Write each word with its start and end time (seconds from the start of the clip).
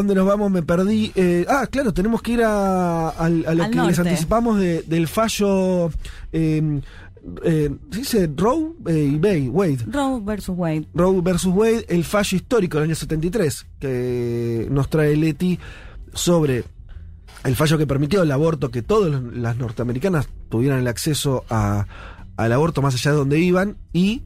Dónde 0.00 0.14
nos 0.14 0.26
vamos? 0.26 0.50
Me 0.50 0.62
perdí. 0.62 1.12
Eh, 1.14 1.46
ah, 1.48 1.66
claro, 1.70 1.92
tenemos 1.94 2.20
que 2.22 2.32
ir 2.32 2.42
a, 2.42 3.08
a- 3.10 3.24
a 3.24 3.28
lo 3.30 3.48
Al 3.64 3.70
que 3.70 3.80
les 3.82 3.98
anticipamos 3.98 4.58
de- 4.58 4.82
del 4.82 5.08
fallo. 5.08 5.90
Eh, 6.32 6.80
eh, 7.44 7.70
¿se 7.90 7.98
dice 7.98 8.30
Roe 8.34 8.72
eh, 8.86 9.10
y 9.12 9.18
Bay, 9.18 9.48
Wade. 9.48 9.78
Roe 9.86 10.20
versus 10.22 10.54
Wade. 10.56 10.86
Roe 10.94 11.20
versus 11.22 11.52
Wade, 11.54 11.84
el 11.88 12.04
fallo 12.04 12.36
histórico 12.36 12.78
del 12.78 12.86
año 12.88 12.94
73, 12.94 13.66
que 13.78 14.66
nos 14.70 14.88
trae 14.88 15.14
Leti 15.16 15.58
sobre 16.14 16.64
el 17.44 17.56
fallo 17.56 17.76
que 17.78 17.86
permitió 17.86 18.22
el 18.22 18.32
aborto, 18.32 18.70
que 18.70 18.82
todas 18.82 19.22
las 19.34 19.56
norteamericanas 19.56 20.28
tuvieran 20.48 20.78
el 20.80 20.88
acceso 20.88 21.44
a- 21.50 21.86
al 22.36 22.52
aborto 22.52 22.80
más 22.82 22.94
allá 22.94 23.10
de 23.12 23.16
donde 23.18 23.38
iban, 23.38 23.76
y 23.92 24.22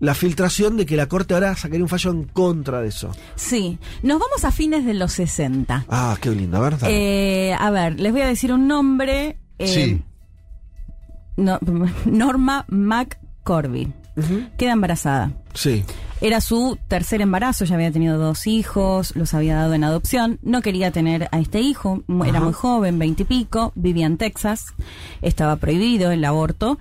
la 0.00 0.14
filtración 0.14 0.76
de 0.76 0.86
que 0.86 0.96
la 0.96 1.06
Corte 1.06 1.34
ahora 1.34 1.56
sacaría 1.56 1.82
un 1.82 1.88
fallo 1.88 2.10
en 2.12 2.24
contra 2.24 2.80
de 2.80 2.88
eso. 2.88 3.10
Sí, 3.34 3.78
nos 4.02 4.18
vamos 4.20 4.44
a 4.44 4.52
fines 4.52 4.84
de 4.84 4.94
los 4.94 5.12
60. 5.12 5.86
Ah, 5.88 6.16
qué 6.20 6.30
lindo, 6.30 6.56
a 6.58 6.60
ver. 6.70 6.76
Eh, 6.86 7.54
a 7.58 7.70
ver, 7.70 7.98
les 7.98 8.12
voy 8.12 8.20
a 8.22 8.26
decir 8.26 8.52
un 8.52 8.68
nombre. 8.68 9.38
eh, 9.58 9.66
Sí. 9.68 10.02
no- 11.36 11.58
Norma 12.06 12.64
McCorby. 12.68 13.92
Queda 14.56 14.72
embarazada. 14.72 15.32
Sí. 15.54 15.84
Era 16.20 16.40
su 16.40 16.76
tercer 16.88 17.20
embarazo, 17.20 17.64
ya 17.64 17.76
había 17.76 17.92
tenido 17.92 18.18
dos 18.18 18.48
hijos, 18.48 19.14
los 19.14 19.34
había 19.34 19.54
dado 19.54 19.74
en 19.74 19.84
adopción, 19.84 20.40
no 20.42 20.62
quería 20.62 20.90
tener 20.90 21.28
a 21.30 21.38
este 21.38 21.60
hijo, 21.60 22.02
era 22.26 22.40
muy 22.40 22.52
joven, 22.52 22.98
veintipico, 22.98 23.70
vivía 23.76 24.06
en 24.06 24.16
Texas, 24.16 24.66
estaba 25.22 25.54
prohibido 25.56 26.10
el 26.10 26.24
aborto. 26.24 26.80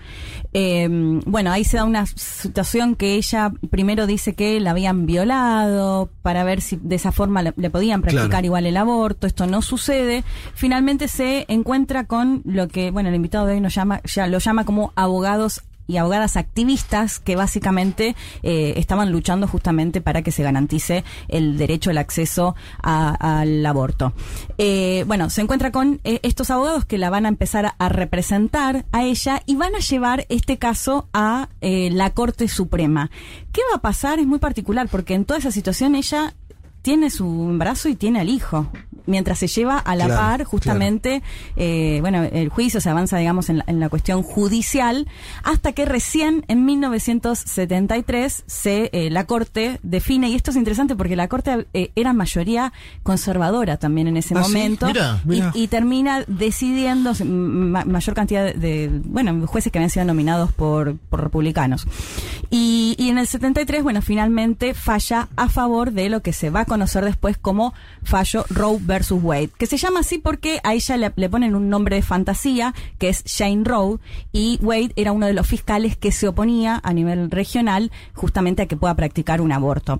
Eh, 0.54 0.88
bueno, 1.28 1.52
ahí 1.52 1.66
se 1.66 1.78
da 1.78 1.84
una 1.84 2.08
situación 2.08 2.96
que 2.96 3.14
ella 3.14 3.52
primero 3.70 4.08
dice 4.08 4.34
que 4.34 4.60
la 4.60 4.72
habían 4.72 5.06
violado 5.06 6.10
para 6.24 6.44
ver 6.44 6.60
si 6.62 6.78
de 6.82 6.96
esa 6.96 7.12
forma 7.12 7.44
le, 7.44 7.54
le 7.58 7.70
podían 7.70 8.02
practicar 8.02 8.30
Claro. 8.30 8.46
igual 8.46 8.66
el 8.66 8.78
aborto, 8.78 9.28
esto 9.28 9.46
no 9.46 9.62
sucede. 9.62 10.24
Finalmente 10.56 11.08
se 11.08 11.46
encuentra 11.48 12.06
con 12.06 12.42
lo 12.44 12.68
que, 12.70 12.90
bueno, 12.90 13.10
el 13.10 13.16
invitado 13.16 13.46
de 13.46 13.54
hoy 13.54 13.62
nos 13.62 13.76
llama, 13.76 14.02
ya 14.04 14.26
lo 14.26 14.40
llama 14.40 14.66
como 14.66 14.94
abogados 14.96 15.62
y 15.88 15.98
abogadas 15.98 16.38
activistas 16.38 17.20
que 17.20 17.36
básicamente 17.36 18.16
eh, 18.44 18.74
estaban 18.78 19.12
luchando 19.12 19.48
justamente 19.48 20.02
para 20.02 20.22
que 20.22 20.32
se 20.32 20.44
garantice 20.44 21.04
el 21.28 21.58
derecho 21.58 21.90
al 21.90 21.98
acceso 21.98 22.56
a- 22.82 23.40
al 23.42 23.66
aborto. 23.66 24.14
Eh, 24.58 25.04
bueno, 25.08 25.30
se 25.30 25.42
encuentra 25.42 25.72
con 25.72 26.00
eh, 26.04 26.20
estos 26.24 26.50
abogados 26.50 26.86
que 26.86 26.98
la 26.98 27.10
van 27.10 27.26
a 27.26 27.30
empezar 27.30 27.74
a, 27.78 27.90
representar 27.90 28.86
a 28.92 29.04
ella 29.04 29.42
y 29.46 29.56
van 29.56 29.76
a 29.76 29.80
llevar 29.80 30.26
este 30.30 30.58
caso 30.58 31.08
a 31.14 31.50
eh, 31.62 31.90
la 31.92 32.12
Corte 32.12 32.48
Suprema. 32.48 33.10
¿Qué 33.52 33.62
va 33.72 33.78
a 33.78 33.82
pasar? 33.82 34.20
Es 34.20 34.28
muy 34.28 34.40
particular 34.40 34.88
porque 34.90 35.14
en 35.14 35.26
toda 35.26 35.40
esa 35.40 35.52
situación 35.52 35.96
ella 35.96 36.34
tiene 36.88 37.09
su 37.09 37.25
embarazo 37.25 37.90
y 37.90 37.96
tiene 37.96 38.22
al 38.22 38.30
hijo. 38.30 38.68
Mientras 39.08 39.40
se 39.40 39.48
lleva 39.48 39.78
a 39.78 39.96
la 39.96 40.06
Claro, 40.06 40.22
par 40.22 40.44
justamente, 40.46 41.22
eh, 41.56 41.98
bueno, 42.02 42.24
el 42.24 42.48
juicio 42.50 42.80
se 42.81 42.90
avanza, 42.90 43.18
digamos, 43.18 43.50
en 43.50 43.58
la, 43.59 43.64
en 43.68 43.80
la 43.80 43.88
cuestión 43.90 44.22
judicial, 44.24 45.08
hasta 45.44 45.72
que 45.74 45.86
recién 45.86 46.44
en 46.50 46.66
1973 46.66 48.44
se, 48.47 48.90
eh, 48.94 49.09
la 49.09 49.26
Corte 49.26 49.80
define, 49.84 50.30
y 50.30 50.36
esto 50.36 50.52
es 50.52 50.58
interesante 50.58 50.96
porque 50.96 51.16
la 51.16 51.28
Corte 51.28 51.68
eh, 51.74 51.92
era 51.96 52.14
mayoría 52.14 52.74
conservadora 53.03 53.78
también 53.78 54.08
en 54.08 54.18
ese 54.18 54.34
Ah, 54.36 54.44
¿sí? 54.44 54.50
momento, 54.53 54.88
Mira, 54.88 55.22
y- 55.24 55.28
mira. 55.28 55.52
Y, 55.53 55.68
termina 55.68 56.24
decidiendo 56.28 57.14
ma- 57.26 57.86
mayor 57.86 58.16
cantidad 58.16 58.46
de, 58.46 58.53
de, 58.53 59.02
bueno, 59.06 59.46
jueces 59.47 59.72
que 59.72 59.80
habían 59.80 59.90
sido 59.90 60.06
nominados 60.06 60.52
por, 60.52 60.97
por 61.09 61.22
republicanos. 61.24 61.88
Y, 62.50 62.96
y 62.97 63.09
en 63.09 63.18
el 63.18 63.28
73, 63.28 63.84
bueno, 63.84 64.02
finalmente 64.02 64.74
falla 64.74 65.28
a 65.36 65.50
favor 65.50 65.92
de 65.92 66.09
lo 66.09 66.22
que 66.22 66.34
se 66.34 66.50
va 66.50 66.62
a 66.62 66.66
conocer 66.78 67.04
después 67.04 67.40
como 67.40 67.74
fallo 68.04 68.46
Roe 68.52 68.78
versus 68.80 69.20
Wade, 69.24 69.50
que 69.58 69.66
se 69.66 69.78
llama 69.78 70.02
así 70.02 70.20
porque 70.20 70.60
a 70.64 70.76
ella 70.76 70.96
le, 70.96 71.12
le 71.16 71.28
ponen 71.28 71.56
un 71.56 71.70
nombre 71.70 71.96
de 71.96 72.04
fantasía, 72.04 72.76
que 73.00 73.10
es 73.10 73.24
Jane 73.26 73.64
Roe, 73.64 73.98
y 74.32 74.60
Wade 74.62 74.94
era 74.96 75.12
uno 75.12 75.26
de 75.26 75.34
los 75.34 75.48
fiscales 75.48 75.98
que 75.98 76.12
se 76.12 76.28
oponía 76.28 76.80
a 76.84 76.94
nivel 76.94 77.32
regional 77.32 77.92
justamente 78.14 78.62
a 78.62 78.68
que 78.68 78.78
pueda 78.78 78.96
practicar 78.96 79.42
un 79.42 79.52
aborto. 79.52 80.00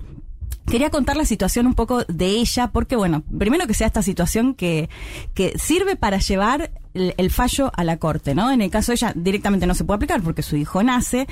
Quería 0.70 0.90
contar 0.90 1.16
la 1.16 1.24
situación 1.24 1.66
un 1.66 1.74
poco 1.74 2.04
de 2.04 2.26
ella, 2.26 2.68
porque 2.68 2.94
bueno, 2.94 3.24
primero 3.38 3.66
que 3.66 3.74
sea 3.74 3.86
esta 3.86 4.02
situación 4.02 4.54
que, 4.54 4.88
que 5.34 5.58
sirve 5.58 5.96
para 5.96 6.18
llevar 6.18 6.70
el, 6.94 7.14
el 7.16 7.30
fallo 7.30 7.72
a 7.74 7.84
la 7.84 7.96
corte, 7.96 8.34
¿no? 8.34 8.52
En 8.52 8.60
el 8.60 8.70
caso 8.70 8.92
de 8.92 8.96
ella 8.96 9.12
directamente 9.16 9.66
no 9.66 9.74
se 9.74 9.84
puede 9.84 9.96
aplicar 9.96 10.22
porque 10.22 10.42
su 10.42 10.56
hijo 10.56 10.82
nace, 10.82 11.26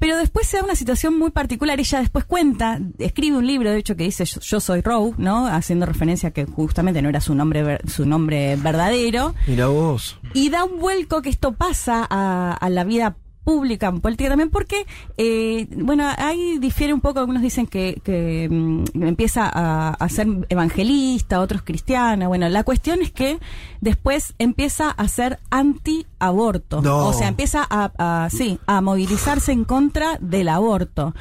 pero 0.00 0.16
después 0.16 0.48
se 0.48 0.56
da 0.56 0.64
una 0.64 0.74
situación 0.74 1.16
muy 1.16 1.30
particular. 1.30 1.78
Ella 1.78 2.00
después 2.00 2.24
cuenta, 2.24 2.80
escribe 2.98 3.36
un 3.36 3.46
libro, 3.46 3.70
de 3.70 3.78
hecho, 3.78 3.94
que 3.94 4.02
dice 4.04 4.24
Yo, 4.24 4.40
yo 4.40 4.58
soy 4.58 4.80
Roe, 4.80 5.12
¿no? 5.18 5.46
Haciendo 5.46 5.86
referencia 5.86 6.30
a 6.30 6.32
que 6.32 6.46
justamente 6.46 7.00
no 7.02 7.08
era 7.08 7.20
su 7.20 7.36
nombre, 7.36 7.62
ver- 7.62 7.88
su 7.88 8.04
nombre 8.06 8.56
verdadero. 8.56 9.34
Mira 9.46 9.68
vos. 9.68 10.18
Y 10.34 10.50
da 10.50 10.64
un 10.64 10.80
vuelco 10.80 11.22
que 11.22 11.28
esto 11.30 11.52
pasa 11.52 12.04
a, 12.10 12.52
a 12.54 12.68
la 12.70 12.82
vida 12.82 13.16
pública, 13.44 13.90
política 13.92 14.28
también, 14.30 14.50
porque, 14.50 14.86
eh, 15.16 15.66
bueno, 15.76 16.06
ahí 16.18 16.58
difiere 16.58 16.92
un 16.94 17.00
poco, 17.00 17.20
algunos 17.20 17.42
dicen 17.42 17.66
que, 17.66 18.00
que 18.04 18.48
mm, 18.50 19.02
empieza 19.02 19.50
a, 19.52 19.90
a 19.90 20.08
ser 20.08 20.26
evangelista, 20.48 21.40
otros 21.40 21.62
cristiana, 21.62 22.28
bueno, 22.28 22.48
la 22.48 22.64
cuestión 22.64 23.00
es 23.02 23.10
que 23.12 23.38
después 23.80 24.34
empieza 24.38 24.90
a 24.90 25.08
ser 25.08 25.38
anti-aborto, 25.50 26.82
No. 26.82 27.06
o 27.08 27.12
sea, 27.12 27.28
empieza 27.28 27.66
a, 27.68 27.90
a- 28.24 28.30
sí, 28.30 28.58
a 28.66 28.80
movilizarse 28.80 29.52
en 29.52 29.64
contra 29.64 30.18
del 30.20 30.48
aborto. 30.48 31.14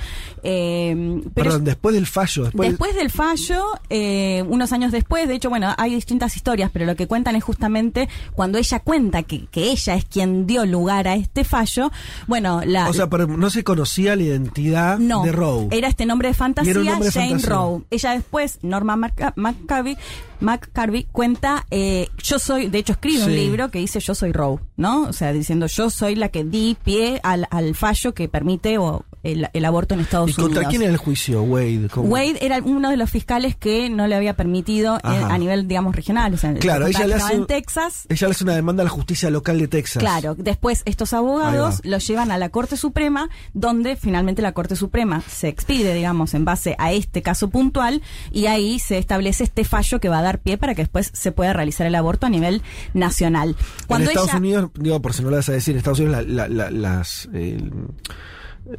Eh, 0.43 1.21
pero 1.33 1.49
Perdón, 1.51 1.63
después 1.65 1.95
del 1.95 2.05
fallo. 2.05 2.43
Después, 2.45 2.69
Después 2.69 2.95
del 2.95 3.09
fallo, 3.11 3.65
eh, 3.89 4.43
unos 4.47 4.71
años 4.71 4.91
después, 4.91 5.27
de 5.27 5.35
hecho, 5.35 5.49
bueno, 5.49 5.73
hay 5.77 5.95
distintas 5.95 6.35
historias, 6.35 6.69
pero 6.71 6.85
lo 6.85 6.95
que 6.95 7.07
cuentan 7.07 7.35
es 7.35 7.43
justamente 7.43 8.07
cuando 8.33 8.57
ella 8.57 8.79
cuenta 8.79 9.23
que, 9.23 9.47
que 9.47 9.71
ella 9.71 9.95
es 9.95 10.05
quien 10.05 10.45
dio 10.47 10.65
lugar 10.65 11.07
a 11.07 11.15
este 11.15 11.43
fallo, 11.43 11.91
bueno, 12.27 12.61
la... 12.65 12.89
o 12.89 12.93
sea, 12.93 13.09
pero 13.09 13.27
no 13.27 13.49
se 13.49 13.63
conocía 13.63 14.15
la 14.15 14.23
identidad 14.23 14.99
no, 14.99 15.23
de 15.23 15.31
Roe. 15.31 15.67
era 15.71 15.87
este 15.87 16.05
nombre 16.05 16.29
de 16.29 16.33
fantasía, 16.33 16.73
de 16.73 16.85
Jane 16.85 17.11
fantasía. 17.11 17.49
Roe. 17.49 17.81
Ella 17.89 18.11
después, 18.11 18.59
Norma 18.61 18.95
McCarvey, 19.35 19.97
McCarvey 20.39 21.07
cuenta, 21.11 21.65
eh, 21.71 22.07
yo 22.23 22.39
soy, 22.39 22.69
de 22.69 22.79
hecho 22.79 22.93
escribe 22.93 23.25
un 23.25 23.35
libro 23.35 23.69
que 23.69 23.79
dice 23.79 23.99
yo 23.99 24.15
soy 24.15 24.31
Roe, 24.31 24.59
¿no? 24.77 25.03
O 25.03 25.13
sea, 25.13 25.33
diciendo 25.33 25.67
yo 25.67 25.89
soy 25.89 26.15
la 26.15 26.29
que 26.29 26.43
di 26.43 26.77
pie 26.83 27.19
al, 27.23 27.47
al 27.51 27.75
fallo 27.75 28.13
que 28.13 28.27
permite 28.29 28.77
o, 28.77 29.05
el, 29.23 29.47
el 29.53 29.65
aborto 29.65 29.93
en 29.95 30.01
Estados 30.01 30.29
¿Y 30.29 30.33
contra 30.33 30.59
Unidos. 30.59 30.69
quién 30.69 30.81
era 30.83 30.91
el 30.91 30.97
juicio, 30.97 31.43
Wade? 31.43 31.89
¿Cómo? 31.91 32.07
Wade 32.09 32.37
era 32.41 32.59
uno 32.63 32.89
de 32.89 32.97
los 32.97 33.09
fiscales 33.09 33.55
que 33.55 33.89
no 33.89 34.07
le 34.07 34.15
había 34.15 34.35
permitido 34.35 34.97
eh, 34.97 35.01
a 35.03 35.37
nivel, 35.37 35.67
digamos, 35.67 35.95
regional. 35.95 36.33
O 36.33 36.37
sea, 36.37 36.53
Claro, 36.55 36.87
ella 36.87 37.05
le 37.07 37.15
hace 37.15 37.33
en 37.33 37.45
Texas. 37.45 38.05
Ella 38.09 38.27
le 38.27 38.31
hace 38.31 38.43
una 38.43 38.55
demanda 38.55 38.81
a 38.83 38.85
la 38.85 38.89
justicia 38.89 39.29
local 39.29 39.59
de 39.59 39.67
Texas. 39.67 39.99
Claro, 40.01 40.35
después 40.35 40.81
estos 40.85 41.13
abogados 41.13 41.81
los 41.83 42.07
llevan 42.07 42.31
a 42.31 42.37
la 42.37 42.49
Corte 42.49 42.77
Suprema, 42.77 43.29
donde 43.53 43.95
finalmente 43.95 44.41
la 44.41 44.53
Corte 44.53 44.75
Suprema 44.75 45.21
se 45.27 45.47
expide, 45.47 45.93
digamos, 45.93 46.33
en 46.33 46.45
base 46.45 46.75
a 46.79 46.91
este 46.93 47.21
caso 47.21 47.49
puntual, 47.49 48.01
y 48.31 48.45
ahí 48.45 48.79
se 48.79 48.97
establece 48.97 49.43
este 49.43 49.63
fallo 49.63 49.99
que 49.99 50.09
va 50.09 50.19
a 50.19 50.21
dar 50.23 50.39
pie 50.39 50.57
para 50.57 50.75
que 50.75 50.83
después 50.83 51.11
se 51.13 51.31
pueda 51.31 51.53
realizar 51.53 51.85
el 51.87 51.95
aborto 51.95 52.25
a 52.25 52.29
nivel 52.29 52.61
nacional. 52.93 53.55
en 53.89 54.01
Estados 54.01 54.29
ella- 54.29 54.37
Unidos, 54.37 54.69
digo, 54.75 55.01
por 55.01 55.13
si 55.13 55.23
no 55.23 55.29
lo 55.29 55.35
vas 55.35 55.49
a 55.49 55.51
decir, 55.53 55.73
en 55.73 55.77
Estados 55.79 55.99
Unidos 55.99 56.25
la- 56.27 56.47
la- 56.47 56.69
la- 56.69 56.71
las, 56.71 57.27
eh, 57.33 57.57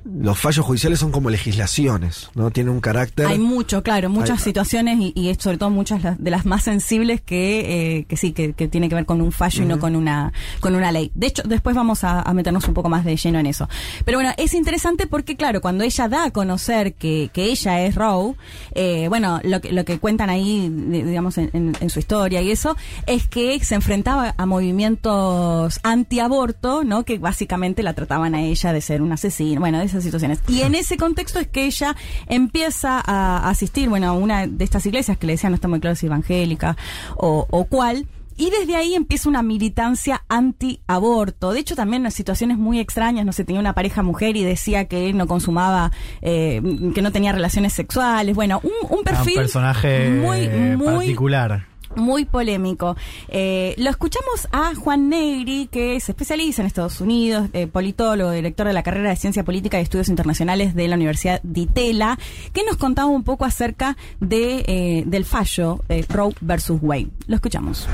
los 0.04 0.38
fallos 0.38 0.64
judiciales 0.64 0.98
son 1.00 1.10
como 1.10 1.30
legislaciones, 1.30 2.30
¿no? 2.34 2.50
Tienen 2.50 2.72
un 2.72 2.80
carácter. 2.80 3.26
Hay 3.26 3.38
mucho, 3.38 3.82
claro, 3.82 4.08
muchas 4.08 4.38
Hay- 4.38 4.44
situaciones 4.44 4.98
y, 5.00 5.12
y 5.14 5.34
sobre 5.36 5.58
todo 5.58 5.70
muchas 5.70 6.02
de 6.18 6.30
las 6.30 6.46
más 6.46 6.62
sensibles 6.64 7.20
que, 7.20 7.98
eh, 7.98 8.04
que 8.04 8.16
sí, 8.16 8.32
que, 8.32 8.52
que 8.52 8.68
tiene 8.68 8.88
que 8.88 8.94
ver 8.94 9.06
con 9.06 9.20
un 9.20 9.32
fallo 9.32 9.62
y 9.62 9.66
no 9.66 9.78
con 9.78 9.96
una, 9.96 10.32
con 10.60 10.74
una 10.74 10.92
ley. 10.92 11.10
De 11.14 11.26
hecho, 11.28 11.42
después 11.44 11.74
vamos 11.74 12.04
a, 12.04 12.20
a 12.22 12.32
meternos 12.34 12.66
un 12.68 12.74
poco 12.74 12.88
más 12.88 13.04
de 13.04 13.16
lleno 13.16 13.38
en 13.38 13.46
eso. 13.46 13.68
Pero 14.04 14.18
bueno, 14.18 14.32
es 14.36 14.54
interesante 14.54 15.06
porque, 15.06 15.36
claro, 15.36 15.60
cuando 15.60 15.84
ella 15.84 16.08
da 16.08 16.24
a 16.24 16.30
conocer 16.30 16.94
que, 16.94 17.30
que 17.32 17.44
ella 17.46 17.82
es 17.84 17.94
Roe, 17.94 18.34
eh, 18.74 19.06
bueno, 19.08 19.40
lo 19.44 19.60
que, 19.60 19.72
lo 19.72 19.84
que 19.84 19.98
cuentan 19.98 20.30
ahí, 20.30 20.68
digamos, 20.70 21.38
en, 21.38 21.50
en- 21.52 21.76
en 21.80 21.90
su 21.90 21.98
historia 21.98 22.40
y 22.42 22.50
eso, 22.50 22.76
es 23.06 23.26
que 23.28 23.58
se 23.64 23.74
enfrentaba 23.74 24.34
a 24.36 24.46
movimientos 24.46 25.80
antiaborto, 25.82 26.84
¿no? 26.84 27.04
Que 27.04 27.18
básicamente 27.18 27.82
la 27.82 27.94
trataban 27.94 28.34
a 28.34 28.42
ella 28.42 28.72
de 28.72 28.80
ser 28.80 29.02
una 29.02 29.14
asesina, 29.14 29.60
bueno, 29.60 29.69
de 29.78 29.86
esas 29.86 30.02
situaciones. 30.02 30.40
Y 30.48 30.62
en 30.62 30.74
ese 30.74 30.96
contexto 30.96 31.38
es 31.38 31.46
que 31.46 31.66
ella 31.66 31.94
empieza 32.26 33.00
a 33.04 33.48
asistir, 33.48 33.88
bueno, 33.88 34.08
a 34.08 34.12
una 34.12 34.46
de 34.46 34.64
estas 34.64 34.84
iglesias 34.86 35.16
que 35.18 35.26
le 35.26 35.34
decían 35.34 35.52
no 35.52 35.56
está 35.56 35.68
muy 35.68 35.80
claro 35.80 35.96
si 35.96 36.06
evangélica 36.06 36.76
o, 37.16 37.46
o 37.50 37.64
cuál. 37.64 38.06
Y 38.36 38.48
desde 38.48 38.74
ahí 38.74 38.94
empieza 38.94 39.28
una 39.28 39.42
militancia 39.42 40.24
anti-aborto. 40.28 41.52
De 41.52 41.60
hecho, 41.60 41.76
también 41.76 42.06
en 42.06 42.10
situaciones 42.10 42.56
muy 42.56 42.80
extrañas, 42.80 43.26
no 43.26 43.32
sé, 43.32 43.44
tenía 43.44 43.60
una 43.60 43.74
pareja 43.74 44.02
mujer 44.02 44.34
y 44.34 44.44
decía 44.44 44.86
que 44.86 45.12
no 45.12 45.26
consumaba, 45.26 45.92
eh, 46.22 46.62
que 46.94 47.02
no 47.02 47.12
tenía 47.12 47.32
relaciones 47.32 47.74
sexuales. 47.74 48.34
Bueno, 48.34 48.60
un, 48.62 48.70
un 48.70 48.88
Ah, 48.90 48.96
un 48.96 49.04
perfil 49.04 49.34
personaje 49.34 50.08
muy, 50.08 50.48
muy 50.48 50.86
particular. 50.86 51.66
Muy 51.96 52.24
polémico. 52.24 52.96
Eh, 53.28 53.74
lo 53.78 53.90
escuchamos 53.90 54.48
a 54.52 54.74
Juan 54.74 55.08
Negri, 55.08 55.68
que 55.70 55.98
se 56.00 56.12
especializa 56.12 56.62
en 56.62 56.66
Estados 56.66 57.00
Unidos, 57.00 57.48
eh, 57.52 57.66
politólogo, 57.66 58.30
director 58.30 58.66
de 58.66 58.72
la 58.72 58.82
carrera 58.82 59.10
de 59.10 59.16
Ciencia 59.16 59.44
Política 59.44 59.78
y 59.78 59.82
Estudios 59.82 60.08
Internacionales 60.08 60.74
de 60.74 60.88
la 60.88 60.96
Universidad 60.96 61.40
de 61.42 61.60
Itela, 61.62 62.18
que 62.52 62.64
nos 62.64 62.76
contaba 62.76 63.08
un 63.08 63.24
poco 63.24 63.44
acerca 63.44 63.96
de, 64.20 64.64
eh, 64.66 65.02
del 65.06 65.24
fallo 65.24 65.80
Roe 66.08 66.34
versus 66.40 66.78
Wade. 66.82 67.08
Lo 67.26 67.36
escuchamos. 67.36 67.88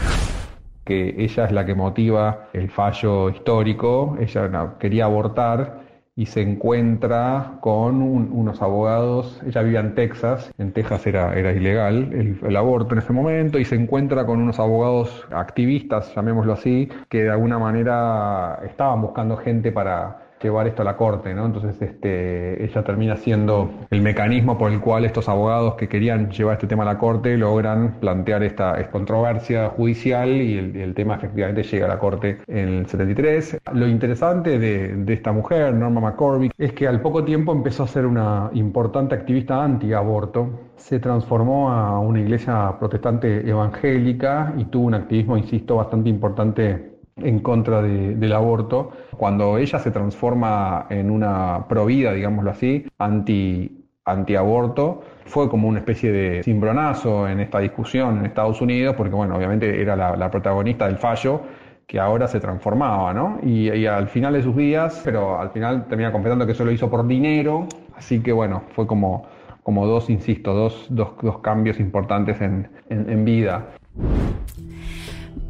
que 0.84 1.16
ella 1.18 1.46
es 1.46 1.50
la 1.50 1.66
que 1.66 1.74
motiva 1.74 2.48
el 2.52 2.70
fallo 2.70 3.28
histórico, 3.28 4.16
ella 4.20 4.74
quería 4.78 5.06
abortar 5.06 5.85
y 6.16 6.26
se 6.26 6.40
encuentra 6.42 7.58
con 7.60 8.02
un- 8.02 8.30
unos 8.32 8.62
abogados, 8.62 9.40
ella 9.46 9.62
vivía 9.62 9.80
en 9.80 9.94
Texas, 9.94 10.50
en 10.58 10.72
Texas 10.72 11.06
era, 11.06 11.34
era 11.38 11.52
ilegal 11.52 12.10
el, 12.12 12.38
el 12.42 12.56
aborto 12.56 12.94
en 12.94 13.00
ese 13.00 13.12
momento, 13.12 13.58
y 13.58 13.64
se 13.66 13.74
encuentra 13.76 14.24
con 14.26 14.40
unos 14.40 14.58
abogados 14.58 15.26
activistas, 15.30 16.14
llamémoslo 16.14 16.54
así, 16.54 16.88
que 17.10 17.24
de 17.24 17.30
alguna 17.30 17.58
manera 17.58 18.60
estaban 18.64 19.02
buscando 19.02 19.36
gente 19.36 19.72
para 19.72 20.25
llevar 20.42 20.66
esto 20.66 20.82
a 20.82 20.84
la 20.84 20.96
corte, 20.96 21.34
¿no? 21.34 21.46
Entonces 21.46 21.80
este, 21.80 22.64
ella 22.64 22.84
termina 22.84 23.16
siendo 23.16 23.70
el 23.90 24.02
mecanismo 24.02 24.58
por 24.58 24.72
el 24.72 24.80
cual 24.80 25.04
estos 25.04 25.28
abogados 25.28 25.74
que 25.74 25.88
querían 25.88 26.30
llevar 26.30 26.54
este 26.54 26.66
tema 26.66 26.82
a 26.82 26.86
la 26.86 26.98
corte 26.98 27.36
logran 27.36 27.98
plantear 28.00 28.42
esta, 28.42 28.76
controversia 28.90 29.70
judicial 29.70 30.30
y 30.30 30.58
el, 30.58 30.76
el 30.76 30.94
tema 30.94 31.16
efectivamente 31.16 31.62
llega 31.62 31.86
a 31.86 31.88
la 31.88 31.98
corte 31.98 32.38
en 32.46 32.68
el 32.68 32.86
73. 32.86 33.58
Lo 33.72 33.86
interesante 33.86 34.58
de, 34.58 34.96
de 34.96 35.12
esta 35.12 35.32
mujer, 35.32 35.74
Norma 35.74 36.00
McCormick, 36.00 36.52
es 36.58 36.72
que 36.72 36.86
al 36.86 37.00
poco 37.00 37.24
tiempo 37.24 37.52
empezó 37.52 37.82
a 37.82 37.88
ser 37.88 38.06
una 38.06 38.50
importante 38.54 39.14
activista 39.14 39.62
anti-aborto, 39.62 40.50
se 40.76 40.98
transformó 40.98 41.70
a 41.70 41.98
una 42.00 42.20
iglesia 42.20 42.76
protestante 42.78 43.48
evangélica 43.48 44.54
y 44.56 44.66
tuvo 44.66 44.86
un 44.86 44.94
activismo, 44.94 45.36
insisto, 45.36 45.76
bastante 45.76 46.08
importante 46.08 46.95
en 47.16 47.40
contra 47.40 47.80
de- 47.82 48.14
del 48.14 48.32
aborto, 48.32 48.90
cuando 49.16 49.56
ella 49.58 49.78
se 49.78 49.90
transforma 49.90 50.86
en 50.90 51.10
una 51.10 51.64
provida, 51.68 52.12
digámoslo 52.12 52.50
así, 52.50 52.86
anti, 52.98 53.84
antiaborto, 54.04 55.02
fue 55.24 55.48
como 55.48 55.66
una 55.68 55.78
especie 55.78 56.12
de 56.12 56.42
cimbronazo 56.42 57.28
en 57.28 57.40
esta 57.40 57.58
discusión 57.60 58.18
en 58.18 58.26
Estados 58.26 58.60
Unidos, 58.60 58.94
porque 58.96 59.14
bueno, 59.14 59.36
obviamente 59.36 59.80
era 59.80 59.96
la, 59.96 60.16
la 60.16 60.30
protagonista 60.30 60.86
del 60.86 60.96
fallo 60.98 61.40
que 61.86 61.98
ahora 62.00 62.26
se 62.28 62.40
transformaba, 62.40 63.14
¿no? 63.14 63.38
Y, 63.42 63.70
y 63.70 63.86
al 63.86 64.08
final 64.08 64.32
de 64.34 64.42
sus 64.42 64.56
días, 64.56 65.00
pero 65.04 65.40
al 65.40 65.50
final 65.50 65.86
termina 65.88 66.12
confesando 66.12 66.44
que 66.44 66.52
eso 66.52 66.64
lo 66.64 66.72
hizo 66.72 66.90
por 66.90 67.06
dinero, 67.06 67.66
así 67.96 68.20
que 68.22 68.32
bueno, 68.32 68.64
fue 68.74 68.86
como, 68.86 69.24
como 69.62 69.86
dos, 69.86 70.10
insisto, 70.10 70.52
dos, 70.52 70.86
dos, 70.90 71.10
dos 71.22 71.38
cambios 71.38 71.78
importantes 71.80 72.40
en, 72.40 72.68
en, 72.90 73.08
en 73.10 73.24
vida. 73.24 73.66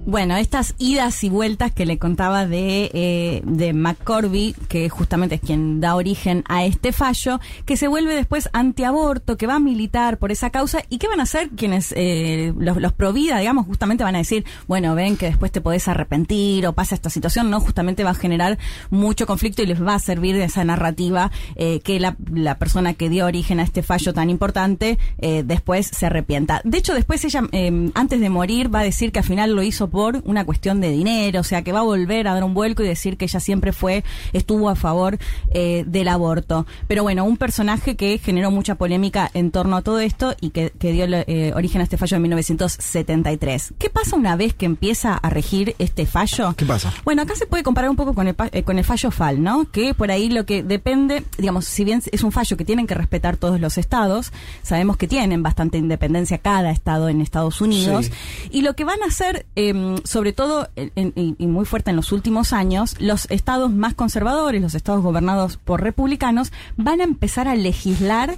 Bueno, 0.06 0.37
estas 0.37 0.76
idas 0.79 1.25
y 1.25 1.29
vueltas 1.31 1.73
que 1.73 1.85
le 1.85 1.99
contaba 1.99 2.47
de, 2.47 2.93
eh, 2.94 3.43
de 3.44 3.73
McCorby, 3.73 4.55
que 4.69 4.88
justamente 4.88 5.35
es 5.35 5.41
quien 5.41 5.81
da 5.81 5.97
origen 5.97 6.44
a 6.49 6.64
este 6.64 6.93
fallo, 6.93 7.41
que 7.64 7.76
se 7.76 7.88
vuelve 7.88 8.14
después 8.14 8.49
antiaborto, 8.53 9.37
que 9.37 9.49
va 9.49 9.56
a 9.56 9.58
militar 9.58 10.19
por 10.19 10.31
esa 10.31 10.50
causa, 10.50 10.85
y 10.91 10.99
qué 10.99 11.08
van 11.08 11.19
a 11.19 11.25
hacer 11.25 11.50
quienes, 11.50 11.93
eh, 11.97 12.55
los, 12.56 12.76
los 12.76 12.93
pro 12.93 13.12
vida, 13.12 13.41
digamos, 13.41 13.67
justamente 13.67 14.05
van 14.05 14.14
a 14.14 14.19
decir, 14.19 14.44
bueno, 14.69 14.94
ven 14.94 15.17
que 15.17 15.26
después 15.26 15.50
te 15.50 15.61
podés 15.61 15.88
arrepentir 15.88 16.69
o 16.69 16.73
pasa 16.73 16.94
esta 16.94 17.11
situación, 17.11 17.50
¿no? 17.50 17.58
Justamente 17.58 18.05
va 18.05 18.11
a 18.11 18.14
generar 18.14 18.58
mucho 18.91 19.26
conflicto 19.26 19.64
y 19.64 19.67
les 19.67 19.85
va 19.85 19.97
a 19.97 19.99
servir 19.99 20.37
de 20.37 20.44
esa 20.44 20.62
narrativa 20.62 21.32
eh, 21.56 21.81
que 21.81 21.99
la, 21.99 22.17
la 22.32 22.58
persona 22.58 22.94
que 22.94 23.08
dio 23.08 23.26
origen 23.26 23.58
a 23.58 23.64
este 23.64 23.82
fallo 23.82 24.14
tan 24.14 24.31
importante 24.31 25.00
eh, 25.19 25.43
después 25.44 25.88
se 25.88 26.06
arrepienta. 26.06 26.61
De 26.62 26.79
hecho, 26.79 26.94
después 26.94 27.25
ella, 27.25 27.43
eh, 27.50 27.91
antes 27.94 28.20
de 28.20 28.31
morir, 28.31 28.73
va 28.73 28.79
a 28.81 28.85
decir 28.85 29.11
que 29.11 29.19
al 29.19 29.25
final 29.25 29.50
lo 29.50 29.64
hizo 29.64 29.88
por 29.88 29.95
una 30.25 30.44
cuestión 30.44 30.81
de 30.81 30.90
dinero, 30.90 31.40
o 31.40 31.44
sea, 31.44 31.62
que 31.62 31.72
va 31.72 31.81
a 31.81 31.82
volver 31.82 32.28
a 32.28 32.34
dar 32.34 32.44
un 32.44 32.54
vuelco 32.54 32.82
y 32.82 32.87
decir 32.87 33.16
que 33.16 33.25
ella 33.25 33.40
siempre 33.40 33.72
fue, 33.72 34.04
estuvo 34.32 34.69
a 34.69 34.76
favor 34.76 35.19
eh, 35.52 35.84
del 35.87 36.08
aborto. 36.08 36.66
Pero 36.87 37.02
bueno, 37.02 37.25
un 37.25 37.37
personaje 37.37 37.96
que 37.96 38.19
generó 38.19 38.50
mucha 38.50 38.75
polémica 38.75 39.31
en 39.34 39.50
torno 39.50 39.76
a 39.76 39.82
todo 39.82 40.00
esto 40.00 40.34
y 40.40 40.50
que, 40.50 40.70
que 40.78 40.93
dio 40.93 41.06
eh, 41.08 41.52
origen 41.54 41.81
a 41.81 41.84
este 41.84 41.96
fallo 41.96 42.16
en 42.16 42.22
1973. 42.22 43.75
¿Qué 43.78 43.90
pasa 43.90 44.16
una 44.16 44.37
vez 44.37 44.54
que 44.54 44.66
empieza 44.66 45.14
a 45.14 45.31
regir 45.31 45.75
este 45.78 46.06
fallo? 46.06 46.54
¿Qué 46.56 46.64
pasa? 46.66 46.93
Bueno, 47.04 47.22
acá 47.22 47.34
se 47.37 47.46
puede 47.46 47.62
comparar 47.62 47.90
un 47.90 47.96
poco 47.96 48.14
con 48.14 48.28
el, 48.28 48.37
eh, 48.52 48.62
con 48.62 48.78
el 48.78 48.84
fallo 48.84 49.10
FAL, 49.10 49.43
¿no? 49.43 49.70
Que 49.70 49.94
por 49.94 50.10
ahí 50.10 50.28
lo 50.28 50.44
que 50.46 50.62
depende, 50.62 51.25
digamos, 51.38 51.64
si 51.64 51.84
bien 51.84 52.02
es 52.12 52.22
un 52.22 52.32
fallo 52.32 52.56
que 52.56 52.64
tienen 52.64 52.87
que 52.87 52.94
respetar 52.94 53.37
todos 53.37 53.60
los 53.60 53.78
estados, 53.78 54.32
sabemos 54.62 54.96
que 54.96 55.08
tienen 55.08 55.43
bastante 55.43 55.78
independencia 55.78 56.38
cada 56.38 56.70
estado 56.70 57.08
en 57.08 57.20
Estados 57.20 57.60
Unidos, 57.60 58.06
Sí. 58.06 58.12
y 58.50 58.62
lo 58.62 58.75
que 58.75 58.84
van 58.84 59.02
a 59.02 59.06
hacer, 59.06 59.46
eh, 59.56 59.72
sobre 60.05 60.33
todo, 60.33 60.69
en- 60.77 60.93
en- 61.17 61.37
y 61.38 61.47
muy 61.47 61.65
fuerte 61.65 61.91
en 61.91 61.97
los 61.97 62.12
últimos 62.12 62.53
años, 62.53 62.97
los 63.00 63.27
estados 63.31 63.73
más 63.73 63.94
conservadores, 63.94 64.61
los 64.62 64.75
estados 64.75 65.03
gobernados 65.03 65.56
por 65.56 65.83
republicanos, 65.83 66.53
van 66.77 67.00
a 67.00 67.05
empezar 67.05 67.49
a 67.49 67.55
legislar 67.56 68.35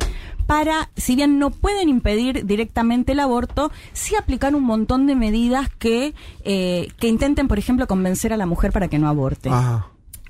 para, 0.47 0.89
si 0.97 1.15
bien 1.15 1.39
no 1.39 1.51
pueden 1.51 1.89
impedir 1.89 2.47
directamente 2.47 3.13
el 3.13 3.21
aborto, 3.21 3.71
sí 3.93 4.15
aplicar 4.17 4.55
un 4.55 4.63
montón 4.65 5.07
de 5.07 5.15
medidas 5.15 5.69
que, 5.79 6.15
eh, 6.45 6.89
que 6.99 7.09
intenten, 7.09 7.49
por 7.49 7.59
ejemplo, 7.59 7.87
convencer 7.87 8.33
a 8.33 8.37
la 8.39 8.47
mujer 8.47 8.73
para 8.73 8.89
que 8.89 8.99
no 8.99 9.09
aborte. 9.09 9.51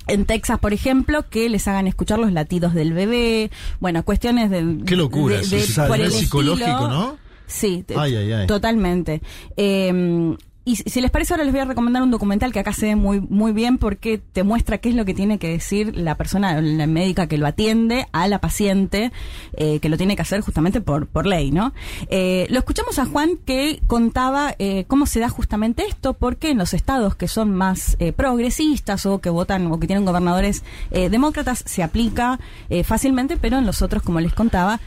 En 0.08 0.24
Texas, 0.24 0.58
por 0.58 0.72
ejemplo, 0.72 1.28
que 1.28 1.48
les 1.50 1.68
hagan 1.68 1.86
escuchar 1.86 2.18
los 2.18 2.32
latidos 2.32 2.72
del 2.74 2.94
bebé, 2.94 3.50
bueno, 3.78 4.02
cuestiones 4.04 4.50
de... 4.50 4.78
Qué 4.86 4.96
locura 4.96 5.36
de- 5.36 5.42
eso, 5.42 5.54
de- 5.56 5.62
sí, 5.62 5.72
por 5.74 5.82
a 5.84 5.88
nivel 5.98 6.04
el 6.06 6.12
psicológico, 6.12 6.66
estilo. 6.70 6.88
¿no? 6.88 7.16
Sí, 7.46 7.84
te- 7.86 7.94
Ay, 7.98 8.16
ay, 8.16 8.32
ay. 8.32 8.46
totalmente. 8.46 9.20
Eh, 9.56 10.36
y 10.68 10.76
si 10.76 11.00
les 11.00 11.10
parece, 11.10 11.32
ahora 11.32 11.44
les 11.44 11.52
voy 11.54 11.62
a 11.62 11.64
recomendar 11.64 12.02
un 12.02 12.10
documental 12.10 12.52
que 12.52 12.58
acá 12.58 12.74
se 12.74 12.88
ve 12.88 12.94
muy, 12.94 13.20
muy 13.20 13.52
bien 13.52 13.78
porque 13.78 14.18
te 14.18 14.42
muestra 14.42 14.76
qué 14.76 14.90
es 14.90 14.94
lo 14.94 15.06
que 15.06 15.14
tiene 15.14 15.38
que 15.38 15.48
decir 15.48 15.96
la 15.96 16.14
persona, 16.16 16.60
la 16.60 16.86
médica 16.86 17.26
que 17.26 17.38
lo 17.38 17.46
atiende 17.46 18.06
a 18.12 18.28
la 18.28 18.38
paciente, 18.38 19.10
eh, 19.54 19.80
que 19.80 19.88
lo 19.88 19.96
tiene 19.96 20.14
que 20.14 20.20
hacer 20.20 20.42
justamente 20.42 20.82
por, 20.82 21.06
por 21.06 21.24
ley, 21.24 21.52
¿no? 21.52 21.72
Eh, 22.10 22.46
lo 22.50 22.58
escuchamos 22.58 22.98
a 22.98 23.06
Juan 23.06 23.38
que 23.46 23.80
contaba 23.86 24.54
eh, 24.58 24.84
cómo 24.88 25.06
se 25.06 25.20
da 25.20 25.30
justamente 25.30 25.86
esto, 25.88 26.12
porque 26.12 26.50
en 26.50 26.58
los 26.58 26.74
estados 26.74 27.16
que 27.16 27.28
son 27.28 27.54
más 27.54 27.96
progresistas 28.14 29.06
o 29.06 29.20
que 29.22 29.30
votan 29.30 29.72
o 29.72 29.80
que 29.80 29.86
tienen 29.86 30.04
gobernadores 30.04 30.64
demócratas 30.90 31.62
se 31.64 31.82
aplica 31.82 32.38
fácilmente, 32.84 33.38
pero 33.38 33.56
en 33.56 33.64
los 33.64 33.80
otros, 33.80 34.02
como 34.02 34.20
les 34.20 34.34
contaba, 34.34 34.80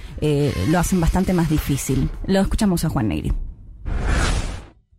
lo 0.69 0.79
hacen 0.79 1.01
bastante 1.01 1.33
más 1.33 1.49
difícil. 1.49 2.09
Lo 2.27 2.39
escuchamos 2.39 2.85
a 2.85 2.89
Juan 2.89 3.07
Negri. 3.07 3.33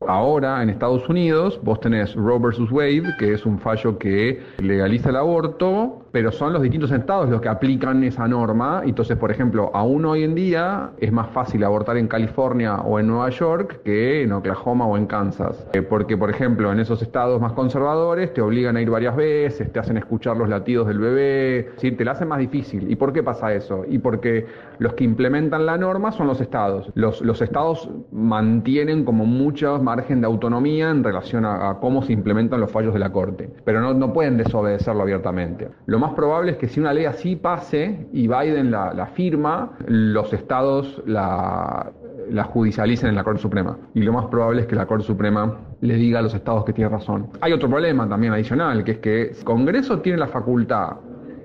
Ahora 0.08 0.62
en 0.62 0.70
Estados 0.70 1.08
Unidos 1.08 1.60
vos 1.62 1.80
tenés 1.80 2.14
Roe 2.14 2.38
vs. 2.38 2.70
Wade, 2.70 3.14
que 3.18 3.32
es 3.32 3.46
un 3.46 3.58
fallo 3.58 3.98
que 3.98 4.42
legaliza 4.58 5.10
el 5.10 5.16
aborto, 5.16 6.02
pero 6.12 6.30
son 6.30 6.52
los 6.52 6.62
distintos 6.62 6.90
estados 6.90 7.30
los 7.30 7.40
que 7.40 7.48
aplican 7.48 8.04
esa 8.04 8.28
norma. 8.28 8.82
Entonces, 8.84 9.16
por 9.16 9.30
ejemplo, 9.30 9.70
aún 9.74 10.04
hoy 10.04 10.24
en 10.24 10.34
día 10.34 10.90
es 10.98 11.10
más 11.10 11.30
fácil 11.30 11.64
abortar 11.64 11.96
en 11.96 12.06
California 12.06 12.76
o 12.76 13.00
en 13.00 13.06
Nueva 13.06 13.30
York 13.30 13.80
que 13.84 14.22
en 14.22 14.32
Oklahoma 14.32 14.86
o 14.86 14.96
en 14.96 15.06
Kansas. 15.06 15.66
Eh, 15.72 15.82
Porque, 15.82 16.16
por 16.16 16.30
ejemplo, 16.30 16.70
en 16.70 16.80
esos 16.80 17.02
estados 17.02 17.40
más 17.40 17.52
conservadores 17.52 18.32
te 18.34 18.42
obligan 18.42 18.76
a 18.76 18.82
ir 18.82 18.90
varias 18.90 19.16
veces, 19.16 19.72
te 19.72 19.78
hacen 19.78 19.96
escuchar 19.96 20.36
los 20.36 20.48
latidos 20.48 20.86
del 20.86 20.98
bebé, 20.98 21.70
decir, 21.74 21.96
te 21.96 22.04
la 22.04 22.12
hacen 22.12 22.28
más 22.28 22.38
difícil. 22.38 22.90
¿Y 22.90 22.96
por 22.96 23.12
qué 23.12 23.22
pasa 23.22 23.52
eso? 23.54 23.84
Y 23.88 23.98
porque 23.98 24.46
los 24.78 24.94
que 24.94 25.04
implementan 25.04 25.64
la 25.66 25.78
norma 25.78 26.12
son 26.12 26.26
los 26.26 26.40
estados. 26.40 26.90
Los, 26.94 27.22
los 27.22 27.40
estados 27.40 27.88
mantienen 28.10 29.04
como 29.04 29.24
muchas 29.24 29.82
margen 29.94 30.20
de 30.22 30.26
autonomía 30.26 30.90
en 30.90 31.04
relación 31.04 31.44
a, 31.44 31.78
cómo 31.80 32.02
se 32.02 32.12
implementan 32.12 32.60
los 32.60 32.70
fallos 32.70 32.94
de 32.94 33.00
la 33.00 33.10
Corte, 33.12 33.50
pero 33.64 33.80
no, 33.80 33.92
no 33.92 34.12
pueden 34.12 34.36
desobedecerlo 34.38 35.02
abiertamente. 35.02 35.68
Lo 35.86 35.98
más 35.98 36.12
probable 36.14 36.52
es 36.52 36.56
que 36.58 36.68
si 36.68 36.80
una 36.80 36.92
ley 36.94 37.04
así 37.04 37.36
pase 37.36 38.06
y 38.12 38.26
Biden 38.26 38.70
la, 38.70 38.94
la 38.94 39.06
firma, 39.06 39.72
los 39.86 40.32
estados 40.32 41.02
la, 41.06 41.92
la 42.30 42.44
judicialicen 42.44 43.10
en 43.10 43.16
la 43.16 43.24
Corte 43.24 43.40
Suprema. 43.40 43.76
Y 43.94 44.00
lo 44.02 44.12
más 44.12 44.26
probable 44.26 44.62
es 44.62 44.66
que 44.66 44.76
la 44.76 44.86
Corte 44.86 45.04
Suprema 45.04 45.58
le 45.80 45.94
diga 45.94 46.20
a 46.20 46.22
los 46.22 46.34
estados 46.34 46.64
que 46.64 46.72
tiene 46.72 46.88
razón. 46.88 47.28
Hay 47.40 47.52
otro 47.52 47.68
problema 47.68 48.08
también 48.08 48.32
adicional, 48.32 48.84
que 48.84 48.92
es 48.92 48.98
que 48.98 49.22
el 49.30 49.44
Congreso 49.44 50.00
tiene 50.00 50.18
la 50.18 50.28
facultad 50.28 50.96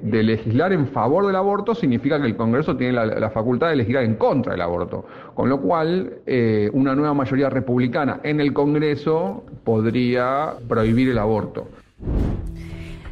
de 0.01 0.23
legislar 0.23 0.73
en 0.73 0.87
favor 0.87 1.25
del 1.25 1.35
aborto 1.35 1.75
significa 1.75 2.19
que 2.19 2.27
el 2.27 2.35
Congreso 2.35 2.75
tiene 2.77 2.93
la, 2.93 3.29
facultad 3.29 3.69
de 3.69 3.77
legislar 3.77 4.03
en 4.03 4.15
contra 4.15 4.53
del 4.53 4.61
aborto. 4.61 5.05
Con 5.33 5.49
lo 5.49 5.61
cual, 5.61 6.19
eh, 6.25 6.69
una 6.73 6.95
nueva 6.95 7.13
mayoría 7.13 7.49
republicana 7.49 8.19
en 8.23 8.39
el 8.39 8.53
Congreso 8.53 9.43
podría 9.63 10.53
prohibir 10.67 11.09
el 11.09 11.17
aborto. 11.17 11.67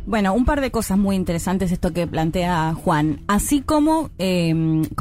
Bueno, 0.06 0.34
un 0.34 0.46
par 0.46 0.62
de 0.62 0.72
cosas 0.72 0.98
muy 0.98 1.16
interesantes 1.16 1.72
esto 1.72 1.92
que 1.94 2.06
plantea 2.08 2.74
Juan. 2.76 3.22
Así 3.28 3.62
como 3.62 4.10
eh, 4.20 4.54